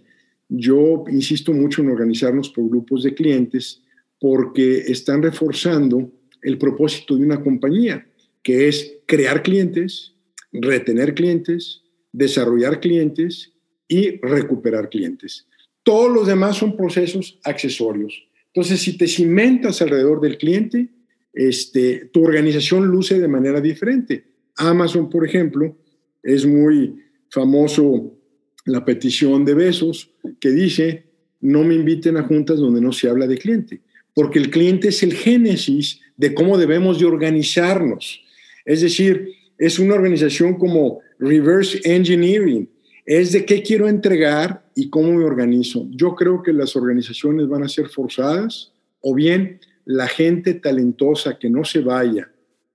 Yo 0.49 1.05
insisto 1.09 1.53
mucho 1.53 1.81
en 1.81 1.89
organizarnos 1.89 2.49
por 2.49 2.67
grupos 2.67 3.03
de 3.03 3.13
clientes 3.13 3.83
porque 4.19 4.79
están 4.87 5.21
reforzando 5.21 6.11
el 6.45 6.57
propósito 6.57 7.17
de 7.17 7.25
una 7.25 7.41
compañía, 7.41 8.07
que 8.43 8.67
es 8.67 8.99
crear 9.07 9.41
clientes, 9.41 10.13
retener 10.51 11.15
clientes, 11.15 11.81
desarrollar 12.11 12.79
clientes 12.79 13.51
y 13.87 14.19
recuperar 14.19 14.89
clientes. 14.89 15.47
Todos 15.83 16.13
los 16.13 16.27
demás 16.27 16.57
son 16.57 16.77
procesos 16.77 17.39
accesorios. 17.43 18.27
Entonces, 18.53 18.79
si 18.79 18.97
te 18.97 19.07
cimentas 19.07 19.81
alrededor 19.81 20.21
del 20.21 20.37
cliente, 20.37 20.89
este, 21.33 22.09
tu 22.13 22.23
organización 22.23 22.85
luce 22.85 23.19
de 23.19 23.27
manera 23.27 23.59
diferente. 23.59 24.25
Amazon, 24.55 25.09
por 25.09 25.25
ejemplo, 25.25 25.75
es 26.23 26.45
muy 26.45 27.03
famoso 27.29 28.17
la 28.65 28.85
petición 28.85 29.43
de 29.45 29.55
besos 29.55 30.11
que 30.39 30.51
dice, 30.51 31.05
no 31.41 31.63
me 31.63 31.75
inviten 31.75 32.17
a 32.17 32.23
juntas 32.23 32.59
donde 32.59 32.81
no 32.81 32.91
se 32.91 33.09
habla 33.09 33.27
de 33.27 33.37
cliente, 33.37 33.81
porque 34.13 34.39
el 34.39 34.49
cliente 34.49 34.89
es 34.89 35.03
el 35.03 35.13
génesis 35.13 36.01
de 36.17 36.33
cómo 36.33 36.57
debemos 36.57 36.99
de 36.99 37.05
organizarnos. 37.05 38.21
Es 38.65 38.81
decir, 38.81 39.33
es 39.57 39.79
una 39.79 39.95
organización 39.95 40.55
como 40.55 40.99
reverse 41.19 41.79
engineering, 41.83 42.69
es 43.05 43.31
de 43.31 43.45
qué 43.45 43.61
quiero 43.61 43.87
entregar 43.87 44.65
y 44.75 44.89
cómo 44.89 45.13
me 45.13 45.23
organizo. 45.23 45.87
Yo 45.91 46.15
creo 46.15 46.41
que 46.41 46.53
las 46.53 46.75
organizaciones 46.75 47.47
van 47.47 47.63
a 47.63 47.69
ser 47.69 47.87
forzadas 47.87 48.73
o 49.01 49.13
bien 49.13 49.59
la 49.85 50.07
gente 50.07 50.55
talentosa 50.55 51.37
que 51.37 51.49
no 51.49 51.63
se 51.63 51.81
vaya 51.81 52.31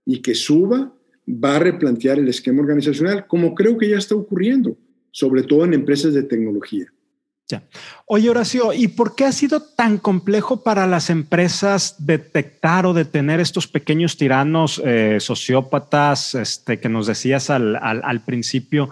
y 0.07 0.23
que 0.23 0.35
suba 0.35 0.95
va 1.29 1.57
a 1.57 1.59
replantear 1.59 2.19
el 2.19 2.29
esquema 2.29 2.63
organizacional, 2.63 3.27
como 3.27 3.55
creo 3.55 3.77
que 3.77 3.89
ya 3.89 3.99
está 3.99 4.15
ocurriendo, 4.15 4.77
sobre 5.11 5.43
todo 5.43 5.65
en 5.65 5.75
empresas 5.75 6.15
de 6.15 6.23
tecnología. 6.23 6.87
Ya. 7.51 7.65
Oye, 8.07 8.31
Horacio, 8.31 8.73
¿y 8.73 8.87
por 8.87 9.17
qué 9.17 9.25
ha 9.25 9.33
sido 9.33 9.61
tan 9.61 9.99
complejo 9.99 10.63
para 10.63 10.87
las 10.87 11.11
empresas 11.11 11.97
detectar 11.99 12.87
o 12.87 12.95
detener 12.95 13.41
estos 13.41 13.67
pequeños 13.67 14.17
tiranos 14.17 14.81
eh, 14.85 15.17
sociópatas 15.19 16.37
este, 16.37 16.79
que 16.79 16.89
nos 16.89 17.09
decías 17.09 17.51
al, 17.51 17.75
al, 17.75 18.03
al 18.05 18.21
principio? 18.21 18.91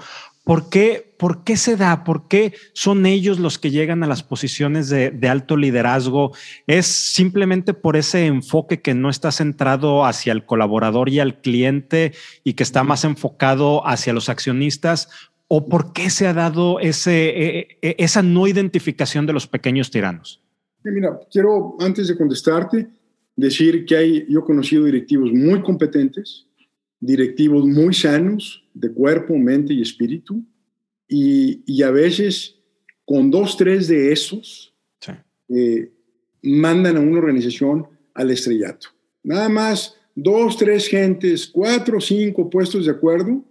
¿Por 0.49 0.71
qué, 0.71 1.15
¿Por 1.19 1.45
qué 1.45 1.59
se 1.59 1.77
da? 1.77 2.05
¿Por 2.05 2.27
qué 2.27 2.55
son 2.73 3.05
ellos 3.05 3.39
los 3.39 3.59
que 3.59 3.71
llegan 3.71 4.03
a 4.03 4.07
las 4.07 4.23
posiciones 4.23 4.89
de, 4.89 5.29
alto 5.29 5.59
liderazgo? 5.59 6.33
¿Es 6.67 6.87
simplemente 6.87 7.75
por 7.75 7.99
ese 7.99 8.25
enfoque 8.25 8.81
que 8.81 8.95
no 8.95 9.11
está 9.11 9.31
centrado 9.31 10.07
hacia 10.07 10.33
el 10.33 10.47
colaborador 10.47 11.11
y 11.11 11.21
al 11.21 11.43
cliente 11.43 12.15
y 12.45 12.55
que 12.55 12.63
está 12.63 12.83
más 12.83 13.05
enfocado 13.05 13.87
hacia 13.87 14.15
los 14.15 14.31
accionistas? 14.31 15.11
¿O 15.49 15.67
por 15.67 15.95
qué 15.95 16.11
se 16.11 16.27
ha 16.27 16.35
dado 16.35 16.79
ese, 16.79 17.29
e, 17.29 17.79
e, 17.81 17.97
esa 17.99 18.23
no 18.23 18.47
identificación 18.47 19.25
de 19.27 19.33
los 19.33 19.47
pequeños 19.47 19.91
tiranos? 19.91 20.43
Mira, 20.85 21.19
quiero 21.31 21.77
antes 21.81 22.09
de 22.09 22.17
contestarte 22.17 22.89
decir 23.35 23.85
que 23.85 23.97
hay, 23.97 24.27
yo 24.29 24.41
he 24.41 24.45
conocido 24.45 24.85
directivos 24.85 25.33
muy 25.33 25.63
competentes, 25.63 26.47
directivos 27.01 27.65
muy 27.65 27.95
sanos 27.95 28.65
de 28.75 28.93
cuerpo, 28.93 29.37
mente 29.37 29.73
y 29.73 29.81
espíritu, 29.81 30.45
y, 31.09 31.83
a 31.83 31.91
veces 31.91 32.57
con 33.07 33.31
dos, 33.31 33.57
tres 33.57 33.89
de 33.89 34.13
esos 34.13 34.75
eh, 35.49 35.91
mandan 36.43 36.99
a 36.99 37.01
una 37.01 37.19
organización 37.19 37.89
al 38.13 38.31
estrellato. 38.31 38.89
Nada 39.23 39.49
más 39.49 39.97
dos, 40.15 40.59
tres 40.59 40.87
gentes, 40.89 41.47
cuatro, 41.47 42.01
cinco 42.01 42.51
puestos 42.51 42.85
de 42.85 42.91
acuerdo 42.91 43.43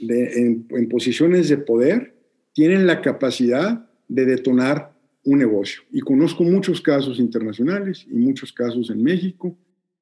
en, 0.00 0.66
en 0.70 0.88
posiciones 0.88 1.48
de 1.48 1.58
poder, 1.58 2.14
tienen 2.52 2.86
la 2.86 3.00
capacidad 3.00 3.88
de 4.08 4.24
detonar 4.24 4.92
un 5.24 5.38
negocio. 5.38 5.82
Y 5.92 6.00
conozco 6.00 6.44
muchos 6.44 6.80
casos 6.80 7.18
internacionales 7.18 8.06
y 8.10 8.14
muchos 8.14 8.52
casos 8.52 8.90
en 8.90 9.02
México 9.02 9.56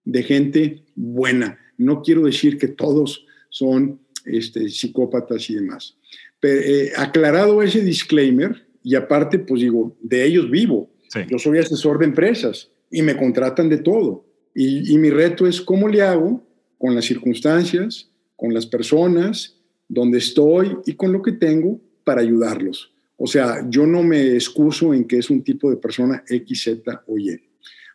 de 0.04 0.22
gente 0.22 0.82
buena 0.94 1.58
no 1.78 2.02
quiero 2.02 2.24
decir 2.24 2.58
que 2.58 2.68
todos 2.68 3.26
son 3.50 4.00
este, 4.24 4.68
psicópatas 4.68 5.48
y 5.50 5.54
demás. 5.54 5.96
Pero, 6.40 6.60
eh, 6.60 6.92
aclarado 6.96 7.62
ese 7.62 7.80
disclaimer, 7.82 8.66
y 8.82 8.94
aparte, 8.94 9.38
pues 9.38 9.60
digo, 9.60 9.96
de 10.00 10.24
ellos 10.24 10.50
vivo. 10.50 10.90
Yo 11.28 11.38
soy 11.38 11.58
asesor 11.58 11.98
de 11.98 12.04
empresas 12.04 12.70
y 12.90 13.02
me 13.02 13.16
contratan 13.16 13.68
de 13.68 13.78
todo. 13.78 14.26
Y, 14.54 14.92
y 14.92 14.98
mi 14.98 15.10
reto 15.10 15.46
es 15.46 15.60
cómo 15.60 15.88
le 15.88 16.02
hago 16.02 16.46
con 16.78 16.94
las 16.94 17.04
circunstancias, 17.04 18.10
con 18.36 18.54
las 18.54 18.66
personas, 18.66 19.55
donde 19.88 20.18
estoy 20.18 20.76
y 20.86 20.94
con 20.94 21.12
lo 21.12 21.22
que 21.22 21.32
tengo 21.32 21.80
para 22.04 22.20
ayudarlos. 22.20 22.92
O 23.16 23.26
sea, 23.26 23.66
yo 23.68 23.86
no 23.86 24.02
me 24.02 24.34
excuso 24.34 24.92
en 24.92 25.06
que 25.06 25.18
es 25.18 25.30
un 25.30 25.42
tipo 25.42 25.70
de 25.70 25.76
persona 25.76 26.22
X, 26.28 26.64
Z 26.64 27.04
o 27.06 27.18
Y. 27.18 27.40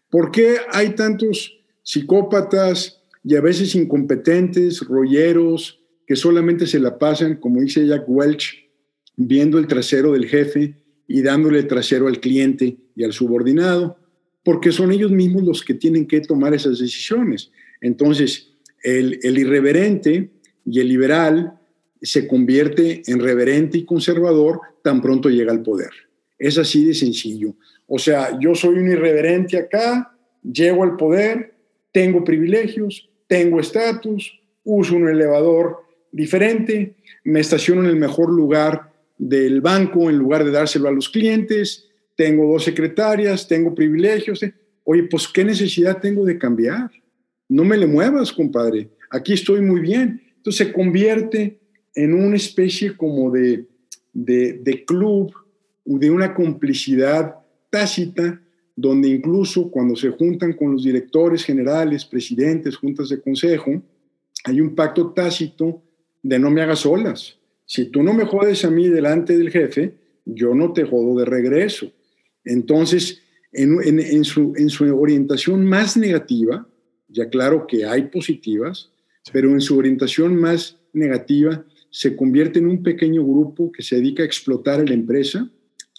¿Por 0.10 0.32
qué 0.32 0.58
hay 0.72 0.96
tantos 0.96 1.60
psicópatas 1.84 3.02
y 3.24 3.36
a 3.36 3.42
veces 3.42 3.76
incompetentes, 3.76 4.82
rolleros, 4.82 5.80
que 6.08 6.16
solamente 6.16 6.66
se 6.66 6.80
la 6.80 6.98
pasan, 6.98 7.38
como 7.38 7.62
dice 7.62 7.86
Jack 7.86 8.04
Welch, 8.08 8.70
viendo 9.16 9.60
el 9.60 9.68
trasero 9.68 10.14
del 10.14 10.28
jefe 10.28 10.76
y 11.08 11.22
dándole 11.22 11.60
el 11.60 11.68
trasero 11.68 12.08
al 12.08 12.20
cliente 12.20 12.78
y 12.96 13.04
al 13.04 13.14
subordinado? 13.14 13.98
Porque 14.44 14.72
son 14.72 14.92
ellos 14.92 15.12
mismos 15.12 15.44
los 15.44 15.64
que 15.64 15.76
tienen 15.76 16.08
que 16.08 16.22
tomar 16.22 16.54
esas 16.56 16.80
decisiones. 16.80 17.52
Entonces, 17.80 18.54
el, 18.84 19.20
el 19.22 19.38
irreverente 19.38 20.32
y 20.66 20.80
el 20.80 20.88
liberal 20.88 21.61
se 22.02 22.28
convierte 22.28 23.04
en 23.06 23.20
reverente 23.20 23.78
y 23.78 23.86
conservador 23.86 24.62
tan 24.84 25.02
pronto 25.02 25.30
llega 25.30 25.52
al 25.52 25.62
poder. 25.62 25.92
Es 26.38 26.58
así 26.58 26.86
de 26.86 26.94
sencillo. 26.94 27.54
O 27.88 28.00
sea, 28.00 28.40
yo 28.40 28.56
soy 28.56 28.80
un 28.80 28.90
irreverente 28.90 29.58
acá, 29.58 30.18
llego 30.42 30.84
al 30.84 30.96
poder, 30.96 31.54
tengo 31.92 32.24
privilegios, 32.24 33.10
tengo 33.28 33.60
estatus, 33.60 34.40
uso 34.64 34.96
un 34.96 35.08
elevador 35.08 35.78
diferente, 36.12 36.96
me 37.24 37.40
estaciono 37.40 37.82
en 37.82 37.90
el 37.90 37.96
mejor 37.96 38.32
lugar 38.32 38.92
del 39.18 39.62
banco 39.62 40.10
en 40.10 40.18
lugar 40.18 40.44
de 40.44 40.52
dárselo 40.52 40.90
a 40.90 40.92
los 40.92 41.10
clientes, 41.10 41.88
tengo 42.16 42.52
dos 42.52 42.64
secretarias, 42.64 43.48
tengo 43.48 43.76
privilegios. 43.76 44.44
Oye, 44.84 45.04
pues 45.04 45.28
¿qué 45.28 45.44
necesidad 45.44 46.00
tengo 46.02 46.26
de 46.26 46.38
cambiar? 46.38 46.90
No 47.48 47.64
me 47.64 47.78
le 47.78 47.86
muevas, 47.86 48.32
compadre. 48.32 48.90
Aquí 49.10 49.34
estoy 49.34 49.62
muy 49.62 49.80
bien. 49.80 50.22
Entonces 50.38 50.68
se 50.68 50.74
convierte 50.74 51.61
en 51.96 52.14
una 52.14 52.36
especie 52.36 52.96
como 52.96 53.32
de, 53.32 53.66
de, 54.14 54.54
de 54.54 54.86
club, 54.86 55.34
de 55.86 56.10
una 56.10 56.34
complicidad 56.34 57.36
tácita, 57.70 58.42
donde 58.76 59.10
incluso 59.10 59.70
cuando 59.70 59.96
se 59.96 60.10
juntan 60.10 60.54
con 60.54 60.72
los 60.74 60.84
directores 60.84 61.44
generales, 61.44 62.06
presidentes, 62.06 62.78
juntas 62.78 63.10
de 63.10 63.22
consejo, 63.22 63.82
hay 64.44 64.62
un 64.62 64.76
pacto 64.76 65.12
tácito 65.12 65.82
de 66.24 66.40
no 66.40 66.50
me 66.50 66.62
hagas 66.62 66.86
olas. 66.86 67.38
Si 67.66 67.86
tú 67.86 68.04
no 68.04 68.14
me 68.14 68.26
jodes 68.26 68.66
a 68.66 68.72
mí 68.72 68.88
delante 68.88 69.38
del 69.38 69.50
jefe, 69.50 69.94
yo 70.26 70.54
no 70.54 70.74
te 70.74 70.84
jodo 70.84 71.20
de 71.20 71.26
regreso. 71.26 71.92
Entonces, 72.44 73.22
en, 73.52 73.78
en, 74.00 74.24
su, 74.24 74.54
en 74.56 74.70
su 74.70 74.86
orientación 74.98 75.66
más 75.66 75.98
negativa, 75.98 76.68
ya 77.08 77.30
claro 77.30 77.68
que 77.68 77.86
hay 77.86 78.04
positivas, 78.04 78.90
pero 79.32 79.50
en 79.50 79.62
su 79.62 79.78
orientación 79.78 80.36
más 80.36 80.78
negativa 80.94 81.64
se 81.92 82.16
convierte 82.16 82.60
en 82.60 82.68
un 82.68 82.82
pequeño 82.82 83.24
grupo 83.24 83.72
que 83.72 83.84
se 83.84 83.98
dedica 83.98 84.24
a 84.24 84.26
explotar 84.26 84.80
a 84.80 84.84
la 84.84 84.94
empresa 84.94 85.48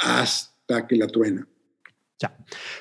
hasta 0.00 0.86
que 0.86 0.96
la 0.96 1.06
truena. 1.06 1.46
Ya. 2.18 2.36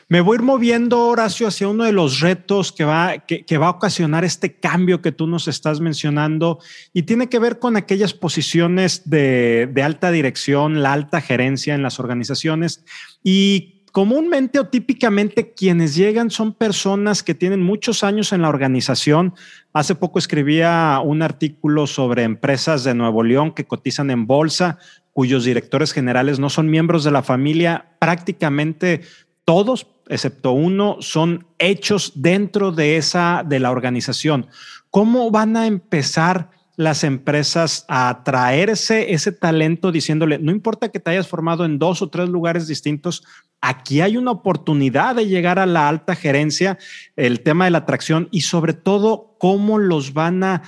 Me 0.07 0.21
voy 0.21 0.35
a 0.35 0.39
ir 0.39 0.43
moviendo, 0.43 1.07
Horacio, 1.07 1.47
hacia 1.47 1.67
uno 1.67 1.83
de 1.83 1.91
los 1.91 2.19
retos 2.19 2.71
que 2.71 2.83
va, 2.83 3.17
que, 3.25 3.57
va 3.57 3.67
a 3.67 3.71
ocasionar 3.71 4.23
este 4.23 4.59
cambio 4.59 5.01
que 5.01 5.11
tú 5.11 5.25
nos 5.25 5.47
estás 5.47 5.81
mencionando 5.81 6.59
y 6.93 7.03
tiene 7.03 7.27
que 7.27 7.39
ver 7.39 7.57
con 7.57 7.75
aquellas 7.75 8.13
posiciones 8.13 9.09
de, 9.09 9.67
de 9.71 9.83
alta 9.83 10.11
dirección, 10.11 10.83
la 10.83 10.93
alta 10.93 11.21
gerencia 11.21 11.73
en 11.73 11.81
las 11.81 11.99
organizaciones 11.99 12.85
y 13.23 13.80
comúnmente 13.91 14.59
o 14.59 14.67
típicamente 14.67 15.53
quienes 15.53 15.95
llegan 15.95 16.31
son 16.31 16.53
personas 16.53 17.23
que 17.23 17.35
tienen 17.35 17.61
muchos 17.61 18.03
años 18.03 18.33
en 18.33 18.41
la 18.41 18.49
organización. 18.49 19.33
Hace 19.73 19.95
poco 19.95 20.19
escribía 20.19 20.99
un 21.03 21.21
artículo 21.21 21.87
sobre 21.87 22.23
empresas 22.23 22.83
de 22.83 22.95
Nuevo 22.95 23.23
León 23.23 23.51
que 23.53 23.65
cotizan 23.65 24.09
en 24.09 24.27
bolsa, 24.27 24.77
cuyos 25.13 25.43
directores 25.43 25.91
generales 25.91 26.39
no 26.39 26.49
son 26.49 26.69
miembros 26.69 27.03
de 27.03 27.11
la 27.11 27.23
familia. 27.23 27.85
Prácticamente 27.99 29.01
todos, 29.45 29.87
excepto 30.07 30.51
uno, 30.53 30.97
son 31.01 31.45
hechos 31.59 32.13
dentro 32.15 32.71
de 32.71 32.97
esa 32.97 33.43
de 33.45 33.59
la 33.59 33.71
organización. 33.71 34.47
¿Cómo 34.89 35.31
van 35.31 35.57
a 35.57 35.67
empezar? 35.67 36.49
Las 36.75 37.03
empresas 37.03 37.85
a 37.87 38.09
atraerse 38.09 39.13
ese 39.13 39.31
talento 39.31 39.91
diciéndole, 39.91 40.39
no 40.39 40.51
importa 40.51 40.89
que 40.89 40.99
te 40.99 41.11
hayas 41.11 41.27
formado 41.27 41.65
en 41.65 41.79
dos 41.79 42.01
o 42.01 42.09
tres 42.09 42.29
lugares 42.29 42.67
distintos, 42.67 43.23
aquí 43.61 44.01
hay 44.01 44.17
una 44.17 44.31
oportunidad 44.31 45.15
de 45.15 45.27
llegar 45.27 45.59
a 45.59 45.65
la 45.65 45.87
alta 45.87 46.15
gerencia, 46.15 46.77
el 47.15 47.41
tema 47.41 47.65
de 47.65 47.71
la 47.71 47.79
atracción 47.79 48.27
y 48.31 48.41
sobre 48.41 48.73
todo 48.73 49.35
cómo 49.37 49.77
los 49.77 50.13
van 50.13 50.43
a, 50.43 50.63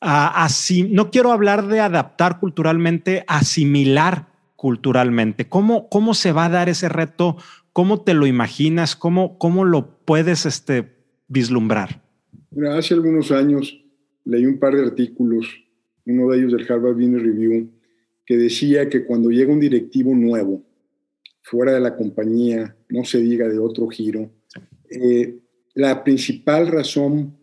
así, 0.00 0.84
no 0.84 1.10
quiero 1.10 1.32
hablar 1.32 1.66
de 1.66 1.80
adaptar 1.80 2.38
culturalmente, 2.38 3.24
asimilar 3.26 4.26
culturalmente. 4.54 5.48
¿Cómo, 5.48 5.88
cómo 5.88 6.14
se 6.14 6.32
va 6.32 6.46
a 6.46 6.50
dar 6.50 6.68
ese 6.68 6.88
reto? 6.88 7.36
¿Cómo 7.72 8.00
te 8.00 8.14
lo 8.14 8.26
imaginas? 8.26 8.96
¿Cómo, 8.96 9.38
cómo 9.38 9.64
lo 9.64 9.98
puedes 10.04 10.46
este, 10.46 10.96
vislumbrar? 11.28 12.02
hace 12.74 12.94
algunos 12.94 13.32
años 13.32 13.85
leí 14.26 14.44
un 14.44 14.58
par 14.58 14.76
de 14.76 14.82
artículos, 14.82 15.46
uno 16.04 16.28
de 16.30 16.38
ellos 16.38 16.52
del 16.52 16.70
Harvard 16.70 16.94
Business 16.94 17.22
Review, 17.22 17.70
que 18.26 18.36
decía 18.36 18.88
que 18.88 19.04
cuando 19.04 19.30
llega 19.30 19.52
un 19.52 19.60
directivo 19.60 20.14
nuevo, 20.14 20.62
fuera 21.42 21.72
de 21.72 21.80
la 21.80 21.96
compañía, 21.96 22.76
no 22.88 23.04
se 23.04 23.20
diga 23.20 23.48
de 23.48 23.58
otro 23.58 23.86
giro, 23.86 24.30
eh, 24.90 25.38
la 25.74 26.02
principal 26.02 26.66
razón 26.66 27.36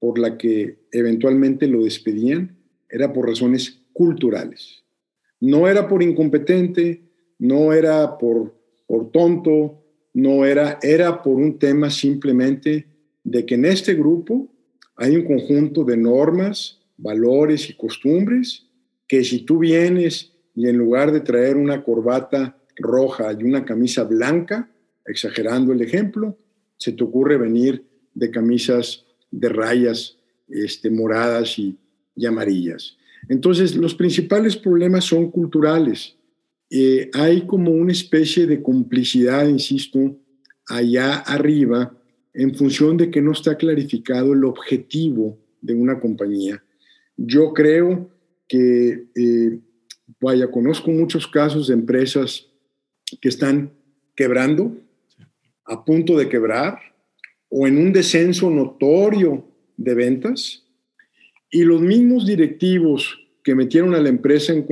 por 0.00 0.18
la 0.18 0.36
que 0.36 0.80
eventualmente 0.90 1.68
lo 1.68 1.84
despedían 1.84 2.56
era 2.90 3.12
por 3.12 3.28
razones 3.28 3.82
culturales. 3.92 4.84
No 5.40 5.68
era 5.68 5.88
por 5.88 6.02
incompetente, 6.02 7.02
no 7.38 7.72
era 7.72 8.18
por, 8.18 8.54
por 8.86 9.10
tonto, 9.12 9.84
no 10.12 10.44
era, 10.44 10.78
era 10.82 11.22
por 11.22 11.36
un 11.36 11.58
tema 11.58 11.90
simplemente 11.90 12.86
de 13.22 13.46
que 13.46 13.54
en 13.54 13.66
este 13.66 13.94
grupo 13.94 14.48
hay 14.96 15.16
un 15.16 15.24
conjunto 15.24 15.84
de 15.84 15.96
normas, 15.96 16.78
valores 16.96 17.68
y 17.70 17.74
costumbres 17.74 18.66
que 19.08 19.24
si 19.24 19.40
tú 19.40 19.58
vienes 19.58 20.32
y 20.54 20.68
en 20.68 20.76
lugar 20.76 21.12
de 21.12 21.20
traer 21.20 21.56
una 21.56 21.82
corbata 21.82 22.56
roja 22.76 23.32
y 23.32 23.42
una 23.44 23.64
camisa 23.64 24.04
blanca, 24.04 24.70
exagerando 25.04 25.72
el 25.72 25.82
ejemplo, 25.82 26.38
se 26.76 26.92
te 26.92 27.04
ocurre 27.04 27.36
venir 27.36 27.84
de 28.14 28.30
camisas 28.30 29.04
de 29.30 29.48
rayas 29.48 30.16
este, 30.48 30.90
moradas 30.90 31.58
y, 31.58 31.78
amarillas. 32.26 32.96
Entonces, 33.28 33.74
los 33.74 33.94
principales 33.94 34.56
problemas 34.56 35.04
son 35.04 35.30
culturales. 35.30 36.14
Eh, 36.70 37.10
hay 37.12 37.44
como 37.44 37.72
una 37.72 37.90
especie 37.90 38.46
de 38.46 38.62
complicidad, 38.62 39.48
insisto, 39.48 40.16
allá 40.66 41.16
arriba 41.16 41.92
en 42.34 42.54
función 42.54 42.96
de 42.96 43.10
que 43.10 43.22
no 43.22 43.32
está 43.32 43.56
clarificado 43.56 44.32
el 44.32 44.44
objetivo 44.44 45.38
de 45.60 45.74
una 45.74 46.00
compañía. 46.00 46.62
Yo 47.16 47.52
creo 47.54 48.10
que, 48.48 49.06
eh, 49.14 49.60
vaya, 50.20 50.50
conozco 50.50 50.90
muchos 50.90 51.26
casos 51.28 51.68
de 51.68 51.74
empresas 51.74 52.48
que 53.20 53.28
están 53.28 53.72
quebrando, 54.16 54.76
a 55.64 55.84
punto 55.84 56.18
de 56.18 56.28
quebrar, 56.28 56.78
o 57.48 57.66
en 57.66 57.78
un 57.78 57.92
descenso 57.92 58.50
notorio 58.50 59.48
de 59.76 59.94
ventas, 59.94 60.66
y 61.50 61.62
los 61.62 61.80
mismos 61.80 62.26
directivos 62.26 63.20
que 63.44 63.54
metieron 63.54 63.94
a 63.94 64.00
la 64.00 64.08
empresa 64.08 64.52
en, 64.52 64.66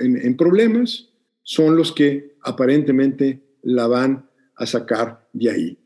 en 0.00 0.36
problemas 0.36 1.08
son 1.42 1.76
los 1.76 1.92
que 1.92 2.36
aparentemente 2.42 3.42
la 3.62 3.88
van 3.88 4.28
a 4.54 4.66
sacar 4.66 5.28
de 5.32 5.50
ahí. 5.50 5.78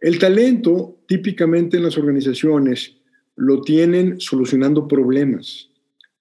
El 0.00 0.18
talento 0.18 0.98
típicamente 1.06 1.76
en 1.76 1.82
las 1.82 1.98
organizaciones 1.98 2.96
lo 3.36 3.60
tienen 3.60 4.18
solucionando 4.20 4.88
problemas. 4.88 5.68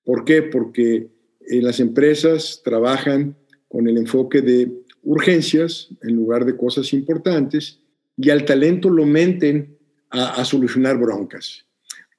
¿Por 0.03 0.25
qué? 0.25 0.41
Porque 0.41 1.07
en 1.47 1.63
las 1.63 1.79
empresas 1.79 2.61
trabajan 2.63 3.37
con 3.69 3.87
el 3.87 3.97
enfoque 3.97 4.41
de 4.41 4.71
urgencias 5.03 5.89
en 6.01 6.15
lugar 6.15 6.45
de 6.45 6.57
cosas 6.57 6.91
importantes 6.93 7.79
y 8.17 8.29
al 8.29 8.43
talento 8.43 8.89
lo 8.89 9.05
meten 9.05 9.77
a, 10.09 10.41
a 10.41 10.45
solucionar 10.45 10.97
broncas. 10.97 11.65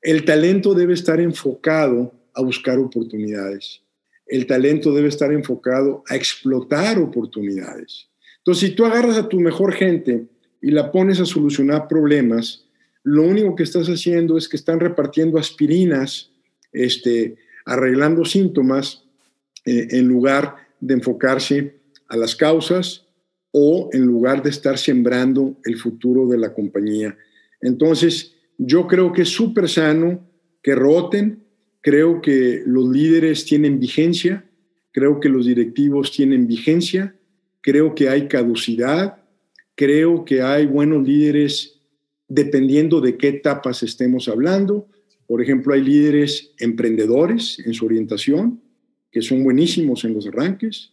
El 0.01 0.25
talento 0.25 0.73
debe 0.73 0.94
estar 0.94 1.20
enfocado 1.20 2.14
a 2.35 2.42
buscar 2.42 2.79
oportunidades. 2.79 3.83
El 4.27 4.46
talento 4.46 4.94
debe 4.94 5.09
estar 5.09 5.31
enfocado 5.33 6.05
a 6.09 6.16
explotar 6.16 6.99
oportunidades. 6.99 8.09
Entonces, 8.38 8.70
si 8.70 8.75
tú 8.75 8.87
agarras 8.87 9.18
a 9.18 9.29
tu 9.29 9.40
mejor 9.40 9.75
gente 9.75 10.27
y 10.61 10.70
la 10.70 10.90
pones 10.92 11.20
a 11.20 11.27
solucionar 11.27 11.88
problemas, 11.88 12.66
lo 13.03 13.23
único 13.23 13.55
que 13.55 13.62
estás 13.62 13.88
haciendo 13.88 14.37
es 14.37 14.49
que 14.49 14.57
están 14.57 14.79
repartiendo 14.79 15.38
aspirinas, 15.38 16.31
este, 16.73 17.37
arreglando 17.64 18.25
síntomas, 18.25 19.05
eh, 19.64 19.88
en 19.90 20.09
lugar 20.09 20.57
de 20.81 20.94
enfocarse 20.94 21.81
a 22.09 22.16
las 22.16 22.35
causas 22.35 23.07
o 23.53 23.90
en 23.92 24.07
lugar 24.07 24.42
de 24.42 24.51
estar 24.51 24.79
sembrando 24.79 25.57
el 25.64 25.77
futuro 25.77 26.27
de 26.27 26.38
la 26.38 26.53
compañía. 26.55 27.16
Entonces, 27.61 28.35
yo 28.59 28.87
creo 28.87 29.12
que 29.12 29.23
es 29.23 29.29
súper 29.29 29.68
sano 29.68 30.27
que 30.62 30.75
roten, 30.75 31.44
creo 31.81 32.20
que 32.20 32.62
los 32.66 32.88
líderes 32.88 33.44
tienen 33.44 33.81
vigencia, 33.81 34.44
creo 34.92 35.20
que 35.20 35.29
los 35.29 35.46
directivos 35.46 36.12
tienen 36.12 36.46
vigencia, 36.46 37.14
creo 37.61 37.94
que 37.94 38.09
hay 38.09 38.29
caducidad, 38.29 39.19
creo 39.74 40.24
que 40.24 40.42
hay 40.42 40.66
buenos 40.66 41.06
líderes 41.06 41.80
dependiendo 42.28 43.00
de 43.00 43.16
qué 43.16 43.28
etapas 43.28 43.83
estemos 43.83 44.28
hablando. 44.28 44.87
Por 45.26 45.42
ejemplo, 45.42 45.74
hay 45.74 45.83
líderes 45.83 46.52
emprendedores 46.59 47.59
en 47.64 47.74
su 47.74 47.85
orientación, 47.85 48.61
que 49.11 49.20
son 49.20 49.42
buenísimos 49.42 50.04
en 50.04 50.14
los 50.14 50.26
arranques. 50.26 50.92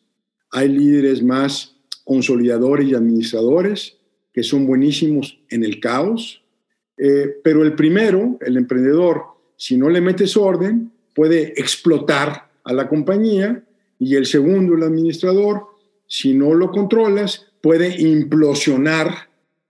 Hay 0.52 0.70
líderes 0.70 1.24
más 1.24 1.76
consolidadores 2.04 2.88
y 2.88 2.96
administradores, 2.96 3.98
que 4.34 4.44
son 4.44 4.66
buenísimos 4.66 5.40
en 5.50 5.64
el 5.64 5.80
caos. 5.80 6.44
Eh, 6.98 7.36
pero 7.44 7.64
el 7.64 7.76
primero, 7.76 8.38
el 8.42 8.58
emprendedor, 8.58 9.24
si 9.56 9.78
no 9.78 9.90
le 9.90 10.02
metes 10.02 10.36
orden, 10.36 10.92
puede 11.14 11.54
explotar 11.60 12.50
a 12.64 12.74
la 12.74 12.88
compañía. 12.88 13.64
Y 14.00 14.16
el 14.16 14.26
segundo, 14.26 14.76
el 14.76 14.84
administrador, 14.84 15.66
si 16.08 16.34
no 16.34 16.54
lo 16.54 16.72
controlas, 16.72 17.48
puede 17.62 18.02
implosionar 18.02 19.30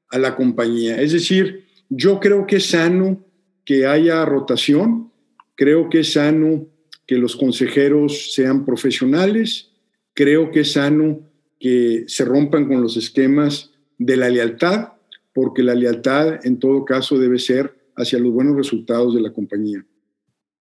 a 0.10 0.18
la 0.18 0.36
compañía. 0.36 1.02
Es 1.02 1.14
decir, 1.14 1.66
yo 1.90 2.20
creo 2.20 2.46
que 2.46 2.58
es 2.58 2.68
sano 2.68 3.24
que 3.66 3.86
haya 3.86 4.24
rotación, 4.26 5.12
creo 5.56 5.90
que 5.90 6.00
es 6.00 6.14
sano 6.14 6.68
que 7.06 7.18
los 7.18 7.36
consejeros 7.36 8.34
sean 8.34 8.66
profesionales, 8.66 9.72
creo 10.14 10.52
que 10.52 10.62
es 10.62 10.74
sano 10.74 11.22
que 11.60 12.06
se 12.08 12.26
rompan 12.26 12.68
con 12.68 12.82
los 12.82 12.98
esquemas 12.98 13.72
de 13.98 14.18
la 14.18 14.30
lealtad, 14.30 14.94
porque 15.34 15.64
la 15.64 15.76
lealtad 15.76 16.46
en 16.46 16.60
todo 16.60 16.86
caso 16.86 17.18
debe 17.18 17.40
ser 17.40 17.76
hacia 17.96 18.20
los 18.20 18.32
buenos 18.32 18.56
resultados 18.56 19.16
de 19.16 19.22
la 19.22 19.34
compañía. 19.34 19.86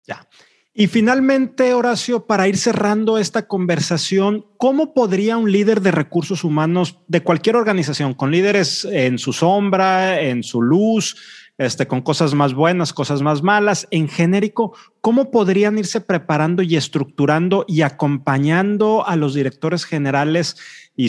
Ya. 0.06 0.28
Y 0.74 0.88
finalmente, 0.88 1.74
Horacio, 1.74 2.26
para 2.26 2.48
ir 2.48 2.56
cerrando 2.56 3.18
esta 3.18 3.46
conversación, 3.46 4.46
¿cómo 4.56 4.94
podría 4.94 5.36
un 5.36 5.52
líder 5.52 5.82
de 5.82 5.92
recursos 5.92 6.46
humanos 6.46 7.00
de 7.08 7.24
cualquier 7.24 7.58
organización, 7.58 8.14
con 8.14 8.32
líderes 8.32 8.86
en 8.86 9.20
su 9.20 9.34
sombra, 9.34 10.22
en 10.22 10.44
su 10.44 10.62
luz, 10.62 11.18
este, 11.58 11.88
con 11.88 12.02
cosas 12.02 12.34
más 12.34 12.54
buenas, 12.54 12.94
cosas 12.94 13.22
más 13.22 13.44
malas, 13.44 13.88
en 13.92 14.08
genérico, 14.08 14.76
¿cómo 15.00 15.32
podrían 15.32 15.78
irse 15.78 16.02
preparando 16.02 16.62
y 16.62 16.76
estructurando 16.76 17.66
y 17.68 17.82
acompañando 17.82 19.06
a 19.08 19.16
los 19.16 19.34
directores 19.34 19.86
generales 19.86 20.58
y, 20.96 21.08